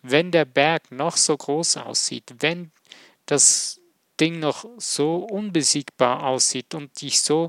Wenn 0.03 0.31
der 0.31 0.45
Berg 0.45 0.91
noch 0.91 1.17
so 1.17 1.37
groß 1.37 1.79
aussieht, 1.79 2.35
wenn 2.39 2.71
das 3.27 3.81
Ding 4.21 4.41
noch 4.41 4.65
so 4.79 5.27
unbesiegbar 5.31 6.25
aussieht 6.25 6.75
und 6.75 7.01
dich 7.01 7.23
so 7.23 7.49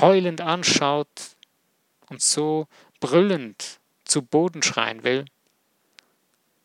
heulend 0.00 0.40
anschaut 0.40 1.08
und 2.10 2.22
so 2.22 2.66
brüllend 3.00 3.80
zu 4.04 4.22
Boden 4.22 4.62
schreien 4.62 5.04
will, 5.04 5.24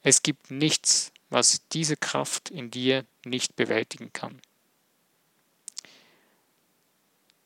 es 0.02 0.22
gibt 0.22 0.52
nichts, 0.52 1.12
was 1.30 1.62
diese 1.72 1.98
Kraft 1.98 2.50
in 2.50 2.70
dir 2.70 3.06
nicht 3.26 3.56
bewältigen 3.56 4.12
kann. 4.14 4.42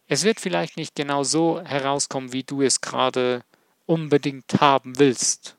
Es 0.08 0.24
wird 0.24 0.40
vielleicht 0.40 0.78
nicht 0.78 0.96
genau 0.96 1.24
so 1.24 1.62
herauskommen, 1.62 2.32
wie 2.34 2.44
du 2.44 2.62
es 2.62 2.82
gerade 2.82 3.44
unbedingt 3.86 4.62
haben 4.62 4.98
willst, 5.00 5.56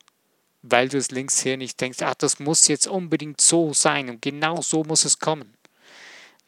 weil 0.63 0.89
du 0.89 0.99
es 0.99 1.11
links 1.11 1.41
hier 1.41 1.57
nicht 1.57 1.81
denkst, 1.81 2.03
ach, 2.03 2.15
das 2.15 2.39
muss 2.39 2.69
jetzt 2.69 2.87
unbedingt 2.87 3.41
so 3.41 3.73
sein 3.75 4.09
und 4.09 4.23
genau 4.23 4.61
so 4.63 4.85
muss 4.85 5.05
es 5.05 5.19
kommen. 5.19 5.55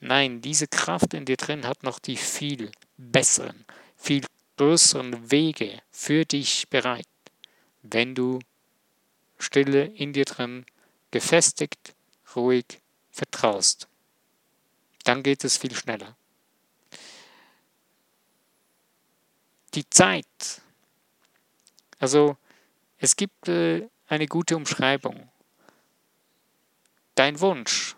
Nein, 0.01 0.41
diese 0.41 0.67
Kraft 0.67 1.13
in 1.13 1.27
dir 1.27 1.37
drin 1.37 1.67
hat 1.67 1.83
noch 1.83 1.99
die 1.99 2.17
viel 2.17 2.73
besseren, 2.97 3.65
viel 3.97 4.25
größeren 4.61 5.31
Wege 5.31 5.81
für 5.91 6.27
dich 6.27 6.69
bereit, 6.69 7.09
wenn 7.81 8.15
du 8.15 8.41
stille 9.39 9.87
in 9.87 10.13
dir 10.13 10.27
drin, 10.27 10.67
gefestigt, 11.11 11.95
ruhig 12.37 12.67
vertraust. 13.11 13.89
Dann 15.05 15.23
geht 15.23 15.45
es 15.45 15.57
viel 15.57 15.75
schneller. 15.75 16.15
Die 19.73 19.89
Zeit. 19.89 20.61
Also 21.99 22.37
es 22.99 23.17
gibt 23.17 23.49
äh, 23.49 23.89
eine 24.09 24.27
gute 24.27 24.57
Umschreibung. 24.57 25.31
Dein 27.15 27.41
Wunsch 27.41 27.97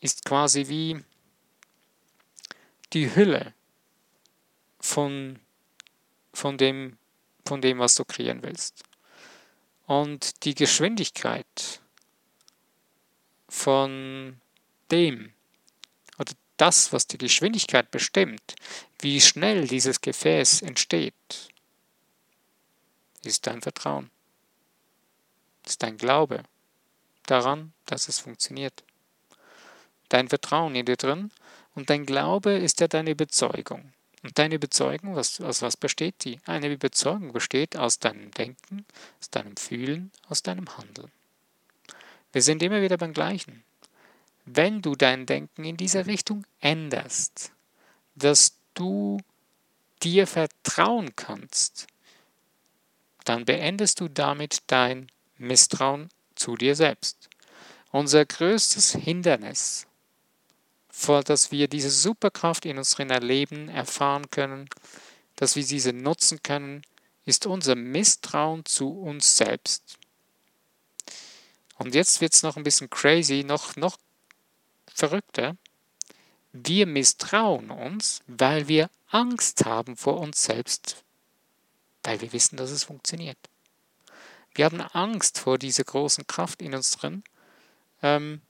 ist 0.00 0.24
quasi 0.24 0.66
wie 0.66 1.04
die 2.92 3.14
Hülle 3.14 3.54
von, 4.80 5.38
von, 6.32 6.58
dem, 6.58 6.98
von 7.44 7.60
dem, 7.60 7.78
was 7.78 7.94
du 7.94 8.04
kreieren 8.04 8.42
willst. 8.42 8.84
Und 9.86 10.44
die 10.44 10.54
Geschwindigkeit 10.54 11.80
von 13.48 14.40
dem, 14.90 15.32
oder 16.18 16.32
das, 16.58 16.92
was 16.92 17.06
die 17.06 17.18
Geschwindigkeit 17.18 17.90
bestimmt, 17.90 18.54
wie 19.00 19.20
schnell 19.20 19.66
dieses 19.66 20.00
Gefäß 20.00 20.62
entsteht, 20.62 21.14
ist 23.22 23.46
dein 23.46 23.62
Vertrauen, 23.62 24.10
ist 25.64 25.82
dein 25.82 25.96
Glaube 25.96 26.42
daran, 27.26 27.72
dass 27.86 28.08
es 28.08 28.18
funktioniert. 28.18 28.84
Dein 30.08 30.28
Vertrauen 30.28 30.74
in 30.74 30.86
dir 30.86 30.96
drin 30.96 31.30
und 31.74 31.90
dein 31.90 32.06
Glaube 32.06 32.52
ist 32.52 32.80
ja 32.80 32.88
deine 32.88 33.10
Überzeugung. 33.10 33.92
Und 34.22 34.38
deine 34.38 34.56
Überzeugung, 34.56 35.14
was, 35.14 35.40
aus 35.40 35.62
was 35.62 35.76
besteht 35.76 36.24
die? 36.24 36.40
Eine 36.44 36.72
Überzeugung 36.72 37.32
besteht 37.32 37.76
aus 37.76 37.98
deinem 37.98 38.30
Denken, 38.32 38.84
aus 39.20 39.30
deinem 39.30 39.56
Fühlen, 39.56 40.10
aus 40.28 40.42
deinem 40.42 40.76
Handeln. 40.76 41.10
Wir 42.32 42.42
sind 42.42 42.62
immer 42.62 42.82
wieder 42.82 42.96
beim 42.96 43.12
Gleichen. 43.12 43.64
Wenn 44.44 44.82
du 44.82 44.94
dein 44.94 45.26
Denken 45.26 45.64
in 45.64 45.76
dieser 45.76 46.06
Richtung 46.06 46.44
änderst, 46.60 47.52
dass 48.14 48.54
du 48.74 49.18
dir 50.02 50.26
vertrauen 50.26 51.14
kannst, 51.16 51.86
dann 53.24 53.44
beendest 53.44 54.00
du 54.00 54.08
damit 54.08 54.58
dein 54.68 55.10
Misstrauen 55.36 56.08
zu 56.34 56.56
dir 56.56 56.74
selbst. 56.74 57.28
Unser 57.90 58.24
größtes 58.24 58.92
Hindernis 58.92 59.87
dass 61.06 61.52
wir 61.52 61.68
diese 61.68 61.90
Superkraft 61.90 62.66
in 62.66 62.78
uns 62.78 62.92
drin 62.92 63.10
erleben, 63.10 63.68
erfahren 63.68 64.30
können, 64.30 64.68
dass 65.36 65.56
wir 65.56 65.64
diese 65.64 65.92
nutzen 65.92 66.42
können, 66.42 66.82
ist 67.24 67.46
unser 67.46 67.74
Misstrauen 67.74 68.64
zu 68.64 68.90
uns 68.90 69.36
selbst. 69.36 69.98
Und 71.78 71.94
jetzt 71.94 72.20
wird 72.20 72.34
es 72.34 72.42
noch 72.42 72.56
ein 72.56 72.64
bisschen 72.64 72.90
crazy, 72.90 73.44
noch, 73.44 73.76
noch 73.76 73.98
verrückter. 74.92 75.56
Wir 76.52 76.86
misstrauen 76.86 77.70
uns, 77.70 78.22
weil 78.26 78.66
wir 78.66 78.90
Angst 79.08 79.64
haben 79.64 79.96
vor 79.96 80.18
uns 80.18 80.42
selbst, 80.42 81.04
weil 82.02 82.20
wir 82.20 82.32
wissen, 82.32 82.56
dass 82.56 82.70
es 82.70 82.84
funktioniert. 82.84 83.38
Wir 84.54 84.64
haben 84.64 84.80
Angst 84.80 85.38
vor 85.38 85.58
dieser 85.58 85.84
großen 85.84 86.26
Kraft 86.26 86.62
in 86.62 86.74
uns 86.74 86.96
drin, 86.96 87.22
ähm, 88.02 88.42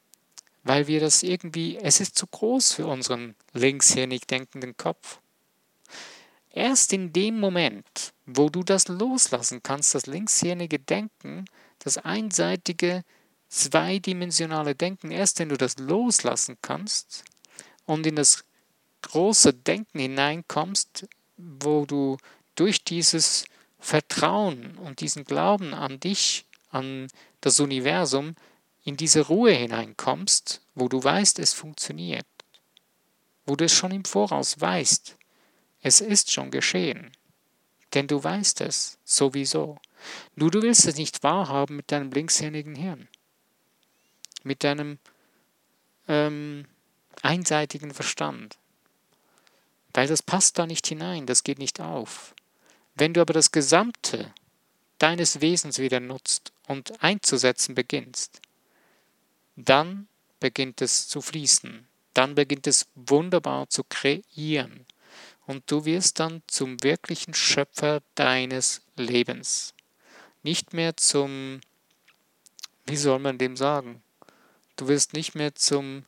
weil 0.68 0.86
wir 0.86 1.00
das 1.00 1.22
irgendwie, 1.22 1.78
es 1.78 1.98
ist 1.98 2.18
zu 2.18 2.26
groß 2.26 2.74
für 2.74 2.86
unseren 2.86 3.34
linkshirnig 3.54 4.26
denkenden 4.26 4.76
Kopf. 4.76 5.18
Erst 6.50 6.92
in 6.92 7.10
dem 7.14 7.40
Moment, 7.40 8.12
wo 8.26 8.50
du 8.50 8.62
das 8.62 8.86
loslassen 8.86 9.62
kannst, 9.62 9.94
das 9.94 10.04
linkshirnige 10.04 10.78
Denken, 10.78 11.46
das 11.78 11.96
einseitige, 11.96 13.02
zweidimensionale 13.48 14.74
Denken, 14.74 15.10
erst 15.10 15.38
wenn 15.38 15.48
du 15.48 15.56
das 15.56 15.78
loslassen 15.78 16.58
kannst 16.60 17.24
und 17.86 18.06
in 18.06 18.16
das 18.16 18.44
große 19.00 19.54
Denken 19.54 20.00
hineinkommst, 20.00 21.06
wo 21.38 21.86
du 21.86 22.18
durch 22.56 22.84
dieses 22.84 23.46
Vertrauen 23.80 24.76
und 24.76 25.00
diesen 25.00 25.24
Glauben 25.24 25.72
an 25.72 25.98
dich, 25.98 26.44
an 26.70 27.08
das 27.40 27.58
Universum, 27.58 28.34
in 28.84 28.96
diese 28.96 29.20
Ruhe 29.26 29.52
hineinkommst, 29.52 30.62
wo 30.74 30.88
du 30.88 31.02
weißt, 31.02 31.38
es 31.38 31.52
funktioniert, 31.52 32.26
wo 33.46 33.56
du 33.56 33.64
es 33.64 33.72
schon 33.72 33.90
im 33.90 34.04
Voraus 34.04 34.60
weißt, 34.60 35.16
es 35.82 36.00
ist 36.00 36.32
schon 36.32 36.50
geschehen, 36.50 37.12
denn 37.94 38.06
du 38.06 38.22
weißt 38.22 38.60
es 38.62 38.98
sowieso. 39.04 39.78
Nur 40.34 40.50
du 40.50 40.62
willst 40.62 40.86
es 40.86 40.96
nicht 40.96 41.22
wahrhaben 41.22 41.76
mit 41.76 41.90
deinem 41.90 42.10
linkshändigen 42.10 42.74
Hirn, 42.74 43.08
mit 44.42 44.64
deinem 44.64 44.98
ähm, 46.06 46.66
einseitigen 47.22 47.92
Verstand, 47.92 48.58
weil 49.92 50.06
das 50.06 50.22
passt 50.22 50.58
da 50.58 50.66
nicht 50.66 50.86
hinein, 50.86 51.26
das 51.26 51.44
geht 51.44 51.58
nicht 51.58 51.80
auf. 51.80 52.34
Wenn 52.94 53.14
du 53.14 53.20
aber 53.20 53.32
das 53.32 53.52
Gesamte 53.52 54.32
deines 54.98 55.40
Wesens 55.40 55.78
wieder 55.78 56.00
nutzt 56.00 56.52
und 56.66 57.02
einzusetzen 57.02 57.74
beginnst, 57.74 58.40
dann 59.58 60.06
beginnt 60.38 60.80
es 60.82 61.08
zu 61.08 61.20
fließen. 61.20 61.86
Dann 62.14 62.36
beginnt 62.36 62.66
es 62.68 62.86
wunderbar 62.94 63.68
zu 63.68 63.82
kreieren. 63.82 64.86
Und 65.46 65.70
du 65.70 65.84
wirst 65.84 66.20
dann 66.20 66.42
zum 66.46 66.82
wirklichen 66.82 67.34
Schöpfer 67.34 68.02
deines 68.14 68.82
Lebens. 68.96 69.74
Nicht 70.42 70.74
mehr 70.74 70.96
zum, 70.96 71.60
wie 72.86 72.96
soll 72.96 73.18
man 73.18 73.38
dem 73.38 73.56
sagen? 73.56 74.02
Du 74.76 74.86
wirst 74.86 75.12
nicht 75.12 75.34
mehr 75.34 75.54
zum 75.54 76.04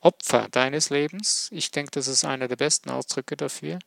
Opfer 0.00 0.48
deines 0.50 0.90
Lebens. 0.90 1.48
Ich 1.52 1.70
denke, 1.70 1.92
das 1.92 2.08
ist 2.08 2.24
einer 2.24 2.48
der 2.48 2.56
besten 2.56 2.90
Ausdrücke 2.90 3.36
dafür. 3.36 3.78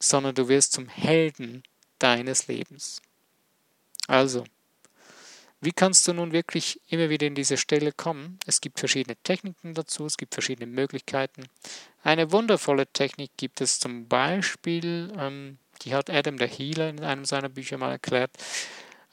Sondern 0.00 0.34
du 0.34 0.48
wirst 0.48 0.72
zum 0.72 0.88
Helden 0.88 1.62
deines 1.98 2.46
Lebens. 2.46 3.02
Also, 4.06 4.44
wie 5.60 5.72
kannst 5.72 6.06
du 6.06 6.12
nun 6.12 6.32
wirklich 6.32 6.80
immer 6.88 7.10
wieder 7.10 7.26
in 7.26 7.34
diese 7.34 7.56
Stelle 7.56 7.92
kommen? 7.92 8.38
Es 8.46 8.60
gibt 8.60 8.78
verschiedene 8.78 9.16
Techniken 9.16 9.74
dazu, 9.74 10.06
es 10.06 10.16
gibt 10.16 10.34
verschiedene 10.34 10.66
Möglichkeiten. 10.66 11.44
Eine 12.02 12.30
wundervolle 12.30 12.86
Technik 12.86 13.32
gibt 13.36 13.60
es 13.60 13.80
zum 13.80 14.06
Beispiel, 14.06 15.12
ähm, 15.18 15.58
die 15.82 15.94
hat 15.94 16.10
Adam 16.10 16.38
der 16.38 16.48
Healer 16.48 16.90
in 16.90 17.02
einem 17.02 17.24
seiner 17.24 17.48
Bücher 17.48 17.78
mal 17.78 17.90
erklärt. 17.90 18.30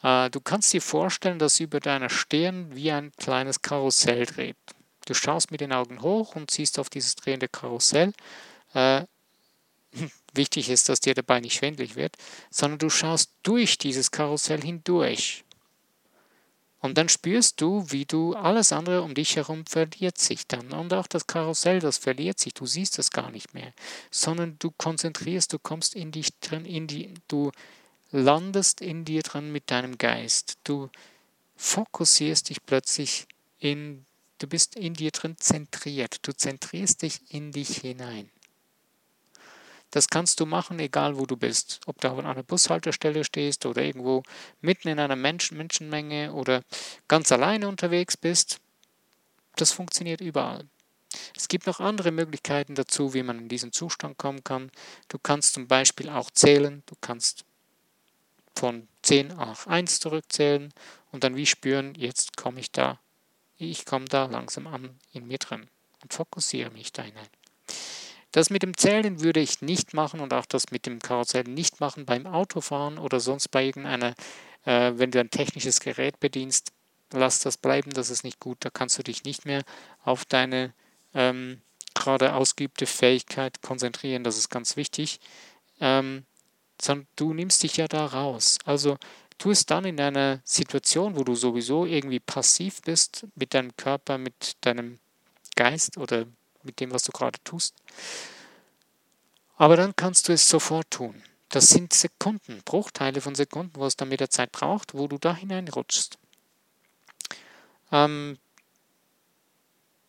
Äh, 0.04 0.30
du 0.30 0.40
kannst 0.40 0.72
dir 0.74 0.82
vorstellen, 0.82 1.40
dass 1.40 1.60
über 1.60 1.80
deiner 1.80 2.10
Stirn 2.10 2.76
wie 2.76 2.92
ein 2.92 3.12
kleines 3.18 3.62
Karussell 3.62 4.26
dreht. 4.26 4.58
Du 5.06 5.14
schaust 5.14 5.52
mit 5.52 5.62
den 5.62 5.74
Augen 5.74 6.02
hoch 6.02 6.36
und 6.36 6.52
siehst 6.52 6.78
auf 6.80 6.90
dieses 6.90 7.16
drehende 7.16 7.48
Karussell. 7.48 8.14
Äh, 8.74 9.04
wichtig 10.34 10.70
ist, 10.70 10.90
dass 10.90 11.00
dir 11.00 11.14
dabei 11.14 11.40
nicht 11.40 11.56
schwindlig 11.56 11.96
wird, 11.96 12.18
sondern 12.52 12.80
du 12.80 12.90
schaust 12.90 13.32
durch 13.44 13.78
dieses 13.78 14.12
Karussell 14.12 14.62
hindurch. 14.62 15.45
Und 16.86 17.00
dann 17.00 17.10
spürst 17.10 17.62
du, 17.62 17.84
wie 17.90 18.06
du 18.06 18.36
alles 18.36 18.72
andere 18.72 19.02
um 19.02 19.16
dich 19.16 19.38
herum 19.38 19.66
verliert 19.66 20.20
sich 20.20 20.46
dann. 20.46 20.72
Und 20.72 20.94
auch 20.94 21.08
das 21.08 21.26
Karussell, 21.26 21.80
das 21.80 21.98
verliert 21.98 22.40
sich. 22.40 22.54
Du 22.54 22.68
siehst 22.68 23.00
es 23.00 23.10
gar 23.10 23.32
nicht 23.32 23.56
mehr. 23.56 23.74
Sondern 24.12 24.58
du 24.60 24.70
konzentrierst, 24.70 25.52
du 25.52 25.58
kommst 25.58 25.96
in 25.96 26.12
dich 26.12 26.40
drin, 26.42 26.64
in 26.64 26.86
die, 26.86 27.12
du 27.28 27.52
landest 28.12 28.82
in 28.82 29.04
dir 29.04 29.24
drin 29.24 29.52
mit 29.52 29.72
deinem 29.72 29.98
Geist. 29.98 30.60
Du 30.64 30.92
fokussierst 31.56 32.50
dich 32.50 32.64
plötzlich 32.64 33.26
in, 33.58 34.06
du 34.38 34.46
bist 34.46 34.76
in 34.76 34.94
dir 34.94 35.10
drin 35.10 35.38
zentriert. 35.40 36.20
Du 36.22 36.34
zentrierst 36.34 37.02
dich 37.02 37.20
in 37.30 37.52
dich 37.52 37.78
hinein. 37.78 38.30
Das 39.96 40.10
kannst 40.10 40.42
du 40.42 40.46
machen, 40.46 40.78
egal 40.80 41.18
wo 41.18 41.26
du 41.26 41.38
bist. 41.38 41.80
Ob 41.86 42.02
du 42.02 42.10
an 42.10 42.26
einer 42.26 42.44
Bushaltestelle 42.44 43.24
stehst 43.24 43.66
oder 43.66 43.82
irgendwo 43.82 44.24
mitten 44.60 44.90
in 44.90 45.00
einer 45.00 45.16
Menschen 45.16 45.56
Menschenmenge 45.56 46.34
oder 46.34 46.64
ganz 47.08 47.32
alleine 47.32 47.70
unterwegs 47.70 48.18
bist. 48.18 48.60
Das 49.56 49.72
funktioniert 49.72 50.20
überall. 50.20 50.66
Es 51.38 51.48
gibt 51.48 51.66
noch 51.66 51.80
andere 51.80 52.12
Möglichkeiten 52.12 52.76
dazu, 52.76 53.14
wie 53.14 53.24
man 53.24 53.40
in 53.40 53.48
diesen 53.48 53.72
Zustand 53.72 54.18
kommen 54.18 54.44
kann. 54.44 54.70
Du 55.08 55.18
kannst 55.18 55.54
zum 55.54 55.70
Beispiel 55.70 56.10
auch 56.10 56.30
zählen. 56.30 56.84
Du 56.88 56.96
kannst 57.00 57.46
von 58.54 58.90
10 59.04 59.32
auf 59.32 59.66
1 59.66 60.02
zurückzählen 60.02 60.74
und 61.14 61.24
dann 61.24 61.38
wie 61.38 61.46
spüren, 61.46 61.96
jetzt 61.96 62.36
komme 62.36 62.60
ich 62.60 62.70
da. 62.74 63.00
Ich 63.56 63.86
komme 63.86 64.08
da 64.10 64.26
langsam 64.26 64.68
an 64.68 65.00
in 65.14 65.26
mir 65.26 65.38
drin 65.38 65.70
und 66.04 66.14
fokussiere 66.14 66.70
mich 66.70 66.92
da 66.92 67.04
hinein. 67.04 67.30
Das 68.36 68.50
mit 68.50 68.64
dem 68.64 68.76
Zählen 68.76 69.22
würde 69.22 69.40
ich 69.40 69.62
nicht 69.62 69.94
machen 69.94 70.20
und 70.20 70.34
auch 70.34 70.46
das 70.46 70.70
mit 70.70 70.86
dem 70.86 71.00
Karussell 71.00 71.46
nicht 71.46 71.80
machen 71.80 72.06
beim 72.06 72.28
Autofahren 72.28 72.98
oder 72.98 73.22
sonst 73.22 73.48
bei 73.48 73.64
irgendeiner, 73.64 74.14
äh, 74.66 74.92
wenn 74.96 75.10
du 75.12 75.22
ein 75.22 75.30
technisches 75.30 75.80
Gerät 75.80 76.20
bedienst, 76.20 76.74
lass 77.14 77.40
das 77.40 77.56
bleiben, 77.56 77.92
das 77.92 78.10
ist 78.10 78.26
nicht 78.26 78.42
gut. 78.42 78.58
Da 78.60 78.70
kannst 78.70 78.98
du 78.98 79.04
dich 79.04 79.24
nicht 79.24 79.46
mehr 79.46 79.64
auf 80.04 80.26
deine 80.26 80.74
ähm, 81.14 81.62
gerade 81.94 82.34
ausgeübte 82.34 82.88
Fähigkeit 82.88 83.62
konzentrieren, 83.62 84.26
das 84.26 84.38
ist 84.38 84.50
ganz 84.50 84.76
wichtig. 84.76 85.22
Ähm, 85.80 86.26
sondern 86.82 87.08
du 87.16 87.34
nimmst 87.34 87.64
dich 87.64 87.78
ja 87.78 87.88
da 87.88 88.06
raus. 88.06 88.58
Also 88.66 88.98
tu 89.38 89.52
es 89.52 89.66
dann 89.66 89.86
in 89.86 89.98
einer 89.98 90.42
Situation, 90.44 91.16
wo 91.16 91.24
du 91.24 91.36
sowieso 91.36 91.86
irgendwie 91.86 92.20
passiv 92.20 92.82
bist 92.82 93.28
mit 93.36 93.54
deinem 93.54 93.78
Körper, 93.78 94.18
mit 94.18 94.58
deinem 94.60 95.00
Geist 95.56 95.96
oder 95.96 96.26
mit 96.66 96.80
dem, 96.80 96.92
was 96.92 97.04
du 97.04 97.12
gerade 97.12 97.40
tust. 97.44 97.76
Aber 99.58 99.78
dann 99.78 99.96
kannst 99.96 100.28
du 100.28 100.34
es 100.34 100.48
sofort 100.50 100.90
tun. 100.92 101.24
Das 101.50 101.68
sind 101.68 101.94
Sekunden, 101.94 102.62
Bruchteile 102.66 103.22
von 103.22 103.36
Sekunden, 103.36 103.80
was 103.80 103.96
dann 103.96 104.10
mit 104.10 104.20
der 104.20 104.30
Zeit 104.30 104.52
braucht, 104.52 104.94
wo 104.94 105.08
du 105.08 105.18
da 105.18 105.36
hineinrutschst. 105.36 106.18
Ähm, 107.92 108.38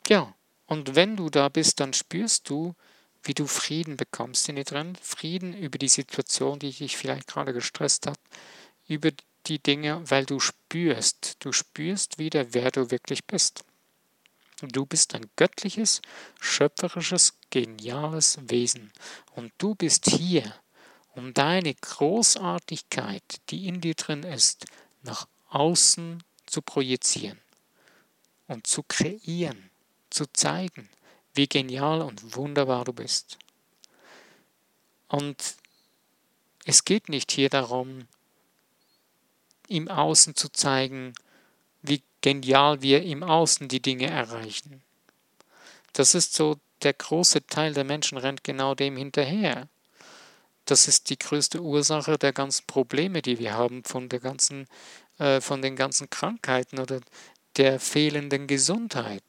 ja, 0.08 0.34
und 0.66 0.94
wenn 0.94 1.16
du 1.16 1.30
da 1.30 1.48
bist, 1.48 1.78
dann 1.80 1.92
spürst 1.92 2.48
du, 2.48 2.74
wie 3.22 3.34
du 3.34 3.46
Frieden 3.46 3.96
bekommst 3.96 4.48
in 4.48 4.56
dir 4.56 4.64
drin. 4.64 4.96
Frieden 5.00 5.52
über 5.54 5.78
die 5.78 5.88
Situation, 5.88 6.58
die 6.58 6.72
dich 6.72 6.96
vielleicht 6.96 7.26
gerade 7.26 7.52
gestresst 7.52 8.06
hat, 8.06 8.18
über 8.88 9.10
die 9.46 9.58
Dinge, 9.60 10.02
weil 10.10 10.26
du 10.26 10.40
spürst, 10.40 11.36
du 11.40 11.52
spürst 11.52 12.18
wieder, 12.18 12.54
wer 12.54 12.70
du 12.70 12.90
wirklich 12.90 13.24
bist. 13.24 13.64
Du 14.62 14.86
bist 14.86 15.14
ein 15.14 15.30
göttliches, 15.36 16.00
schöpferisches, 16.40 17.34
geniales 17.50 18.38
Wesen. 18.42 18.92
Und 19.34 19.52
du 19.58 19.74
bist 19.74 20.06
hier, 20.06 20.54
um 21.14 21.34
deine 21.34 21.74
Großartigkeit, 21.74 23.22
die 23.50 23.68
in 23.68 23.80
dir 23.80 23.94
drin 23.94 24.22
ist, 24.22 24.64
nach 25.02 25.28
außen 25.48 26.22
zu 26.46 26.62
projizieren 26.62 27.38
und 28.46 28.66
zu 28.66 28.82
kreieren, 28.82 29.70
zu 30.10 30.24
zeigen, 30.32 30.88
wie 31.34 31.46
genial 31.46 32.00
und 32.00 32.36
wunderbar 32.36 32.84
du 32.84 32.92
bist. 32.92 33.38
Und 35.08 35.56
es 36.64 36.84
geht 36.84 37.08
nicht 37.08 37.30
hier 37.30 37.50
darum, 37.50 38.08
im 39.68 39.88
Außen 39.88 40.34
zu 40.34 40.48
zeigen, 40.48 41.14
genial 42.20 42.82
wir 42.82 43.02
im 43.02 43.22
Außen 43.22 43.68
die 43.68 43.80
Dinge 43.80 44.08
erreichen. 44.08 44.82
Das 45.92 46.14
ist 46.14 46.34
so, 46.34 46.56
der 46.82 46.92
große 46.92 47.46
Teil 47.46 47.72
der 47.72 47.84
Menschen 47.84 48.18
rennt 48.18 48.44
genau 48.44 48.74
dem 48.74 48.96
hinterher. 48.96 49.68
Das 50.66 50.88
ist 50.88 51.10
die 51.10 51.18
größte 51.18 51.62
Ursache 51.62 52.18
der 52.18 52.32
ganzen 52.32 52.66
Probleme, 52.66 53.22
die 53.22 53.38
wir 53.38 53.54
haben, 53.54 53.84
von 53.84 54.08
der 54.08 54.20
ganzen, 54.20 54.66
äh, 55.18 55.40
von 55.40 55.62
den 55.62 55.76
ganzen 55.76 56.10
Krankheiten 56.10 56.78
oder 56.78 57.00
der 57.56 57.80
fehlenden 57.80 58.46
Gesundheit, 58.46 59.22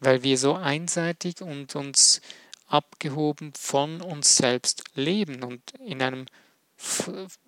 weil 0.00 0.22
wir 0.22 0.36
so 0.36 0.54
einseitig 0.54 1.40
und 1.40 1.74
uns 1.76 2.20
abgehoben 2.66 3.52
von 3.54 4.00
uns 4.00 4.36
selbst 4.36 4.84
leben 4.94 5.42
und 5.42 5.62
in 5.84 6.02
einem 6.02 6.26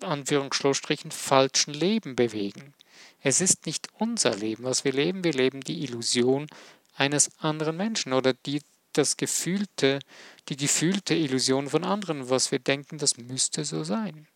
Anführungsstrichen 0.01 1.11
falschen 1.11 1.73
Leben 1.73 2.15
bewegen. 2.15 2.73
Es 3.21 3.41
ist 3.41 3.65
nicht 3.65 3.87
unser 3.97 4.35
Leben, 4.35 4.63
was 4.63 4.83
wir 4.83 4.91
leben. 4.91 5.23
Wir 5.23 5.33
leben 5.33 5.61
die 5.61 5.83
Illusion 5.83 6.47
eines 6.95 7.31
anderen 7.39 7.77
Menschen 7.77 8.13
oder 8.13 8.33
die, 8.33 8.61
das 8.91 9.17
gefühlte, 9.17 9.99
die 10.49 10.57
gefühlte 10.57 11.15
Illusion 11.15 11.69
von 11.69 11.83
anderen, 11.83 12.29
was 12.29 12.51
wir 12.51 12.59
denken, 12.59 12.97
das 12.97 13.17
müsste 13.17 13.65
so 13.65 13.83
sein. 13.83 14.27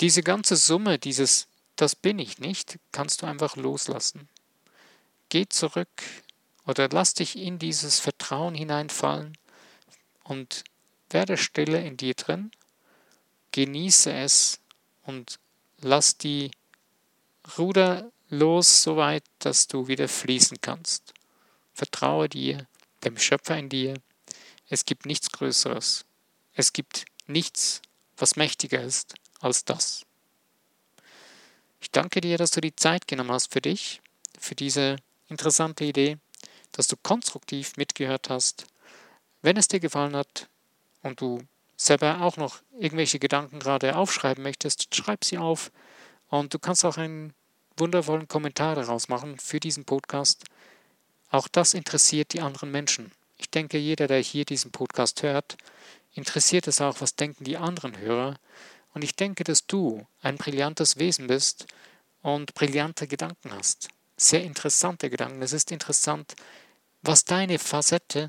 Diese 0.00 0.22
ganze 0.22 0.56
Summe, 0.56 0.98
dieses 0.98 1.46
das 1.80 1.96
bin 1.96 2.18
ich 2.18 2.38
nicht, 2.38 2.78
kannst 2.92 3.22
du 3.22 3.26
einfach 3.26 3.56
loslassen. 3.56 4.28
Geh 5.30 5.46
zurück 5.48 5.88
oder 6.66 6.90
lass 6.90 7.14
dich 7.14 7.38
in 7.38 7.58
dieses 7.58 8.00
Vertrauen 8.00 8.54
hineinfallen 8.54 9.38
und 10.24 10.64
werde 11.12 11.36
stille 11.36 11.84
in 11.84 11.96
dir 11.96 12.14
drin, 12.14 12.50
genieße 13.52 14.12
es 14.12 14.60
und 15.02 15.38
lass 15.78 16.16
die 16.16 16.50
Ruder 17.58 18.10
los, 18.28 18.82
so 18.82 18.96
weit, 18.96 19.24
dass 19.40 19.66
du 19.66 19.88
wieder 19.88 20.08
fließen 20.08 20.60
kannst. 20.60 21.12
Vertraue 21.74 22.28
dir, 22.28 22.66
dem 23.04 23.18
Schöpfer 23.18 23.58
in 23.58 23.68
dir. 23.68 23.94
Es 24.68 24.84
gibt 24.84 25.06
nichts 25.06 25.30
Größeres. 25.30 26.04
Es 26.54 26.72
gibt 26.72 27.06
nichts, 27.26 27.82
was 28.16 28.36
mächtiger 28.36 28.82
ist 28.82 29.14
als 29.40 29.64
das. 29.64 30.04
Ich 31.80 31.90
danke 31.90 32.20
dir, 32.20 32.36
dass 32.38 32.50
du 32.50 32.60
die 32.60 32.76
Zeit 32.76 33.08
genommen 33.08 33.32
hast 33.32 33.52
für 33.52 33.60
dich, 33.60 34.00
für 34.38 34.54
diese 34.54 34.96
interessante 35.28 35.84
Idee, 35.84 36.18
dass 36.72 36.86
du 36.86 36.96
konstruktiv 36.96 37.76
mitgehört 37.76 38.28
hast. 38.28 38.66
Wenn 39.42 39.56
es 39.56 39.68
dir 39.68 39.80
gefallen 39.80 40.14
hat 40.14 40.48
und 41.02 41.20
du 41.20 41.42
selber 41.76 42.20
auch 42.20 42.36
noch 42.36 42.58
irgendwelche 42.78 43.18
Gedanken 43.18 43.58
gerade 43.58 43.96
aufschreiben 43.96 44.42
möchtest, 44.42 44.94
schreib 44.94 45.24
sie 45.24 45.38
auf 45.38 45.70
und 46.28 46.52
du 46.52 46.58
kannst 46.58 46.84
auch 46.84 46.96
einen 46.96 47.32
wundervollen 47.76 48.28
Kommentar 48.28 48.74
daraus 48.74 49.08
machen 49.08 49.38
für 49.38 49.60
diesen 49.60 49.84
Podcast. 49.84 50.44
Auch 51.30 51.48
das 51.48 51.74
interessiert 51.74 52.32
die 52.32 52.40
anderen 52.40 52.70
Menschen. 52.70 53.12
Ich 53.38 53.50
denke, 53.50 53.78
jeder, 53.78 54.06
der 54.06 54.20
hier 54.20 54.44
diesen 54.44 54.70
Podcast 54.70 55.22
hört, 55.22 55.56
interessiert 56.14 56.68
es 56.68 56.80
auch, 56.80 57.00
was 57.00 57.16
denken 57.16 57.44
die 57.44 57.56
anderen 57.56 57.96
Hörer. 57.96 58.36
Und 58.92 59.02
ich 59.02 59.16
denke, 59.16 59.44
dass 59.44 59.66
du 59.66 60.06
ein 60.20 60.36
brillantes 60.36 60.98
Wesen 60.98 61.28
bist 61.28 61.66
und 62.22 62.54
brillante 62.54 63.06
Gedanken 63.06 63.52
hast. 63.52 63.88
Sehr 64.16 64.42
interessante 64.42 65.08
Gedanken. 65.08 65.40
Es 65.40 65.52
ist 65.52 65.72
interessant, 65.72 66.34
was 67.02 67.24
deine 67.24 67.58
Facette 67.58 68.28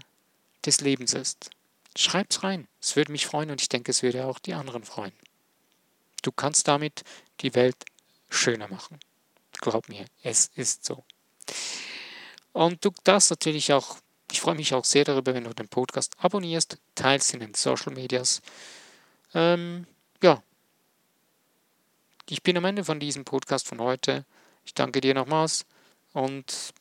des 0.66 0.80
Lebens 0.80 1.14
ist. 1.14 1.50
Schreib's 1.98 2.44
rein. 2.44 2.68
Es 2.80 2.96
würde 2.96 3.12
mich 3.12 3.26
freuen 3.26 3.52
und 3.52 3.62
ich 3.62 3.70
denke, 3.70 3.92
es 3.92 4.02
würde 4.04 4.26
auch 4.26 4.40
die 4.40 4.54
anderen 4.54 4.84
freuen. 4.84 5.14
Du 6.22 6.32
kannst 6.32 6.68
damit 6.68 7.04
die 7.42 7.54
Welt 7.56 7.76
schöner 8.30 8.68
machen. 8.68 9.00
Glaub 9.60 9.90
mir, 9.90 10.06
es 10.24 10.52
ist 10.56 10.86
so. 10.86 11.04
Und 12.54 12.84
du 12.84 12.92
darfst 13.04 13.30
natürlich 13.30 13.74
auch, 13.74 13.98
ich 14.32 14.42
freue 14.42 14.56
mich 14.56 14.74
auch 14.74 14.86
sehr 14.86 15.04
darüber, 15.04 15.34
wenn 15.34 15.44
du 15.44 15.54
den 15.54 15.68
Podcast 15.68 16.16
abonnierst, 16.20 16.78
teilst 16.96 17.34
in 17.34 17.42
den 17.42 17.54
Social 17.54 17.94
Medias. 17.94 18.42
Ähm, 19.34 19.86
ja, 20.22 20.42
ich 22.30 22.44
bin 22.44 22.58
am 22.58 22.66
Ende 22.66 22.84
von 22.84 23.00
diesem 23.00 23.26
Podcast 23.26 23.68
von 23.68 23.80
heute. 23.82 24.26
Ich 24.64 24.74
danke 24.74 25.02
dir 25.02 25.14
nochmals 25.14 25.66
und 26.14 26.74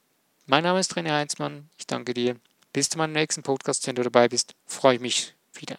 mein 0.46 0.64
Name 0.64 0.80
ist 0.80 0.94
René 0.94 1.10
Heinzmann. 1.10 1.68
Ich 1.78 1.86
danke 1.86 2.14
dir. 2.14 2.36
Bis 2.72 2.88
zu 2.88 2.98
meinem 2.98 3.12
nächsten 3.12 3.42
Podcast, 3.42 3.86
wenn 3.86 3.96
du 3.96 4.02
dabei 4.02 4.28
bist, 4.28 4.54
freue 4.66 4.96
ich 4.96 5.00
mich 5.00 5.34
wieder. 5.54 5.78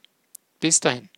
Bis 0.60 0.80
dahin. 0.80 1.10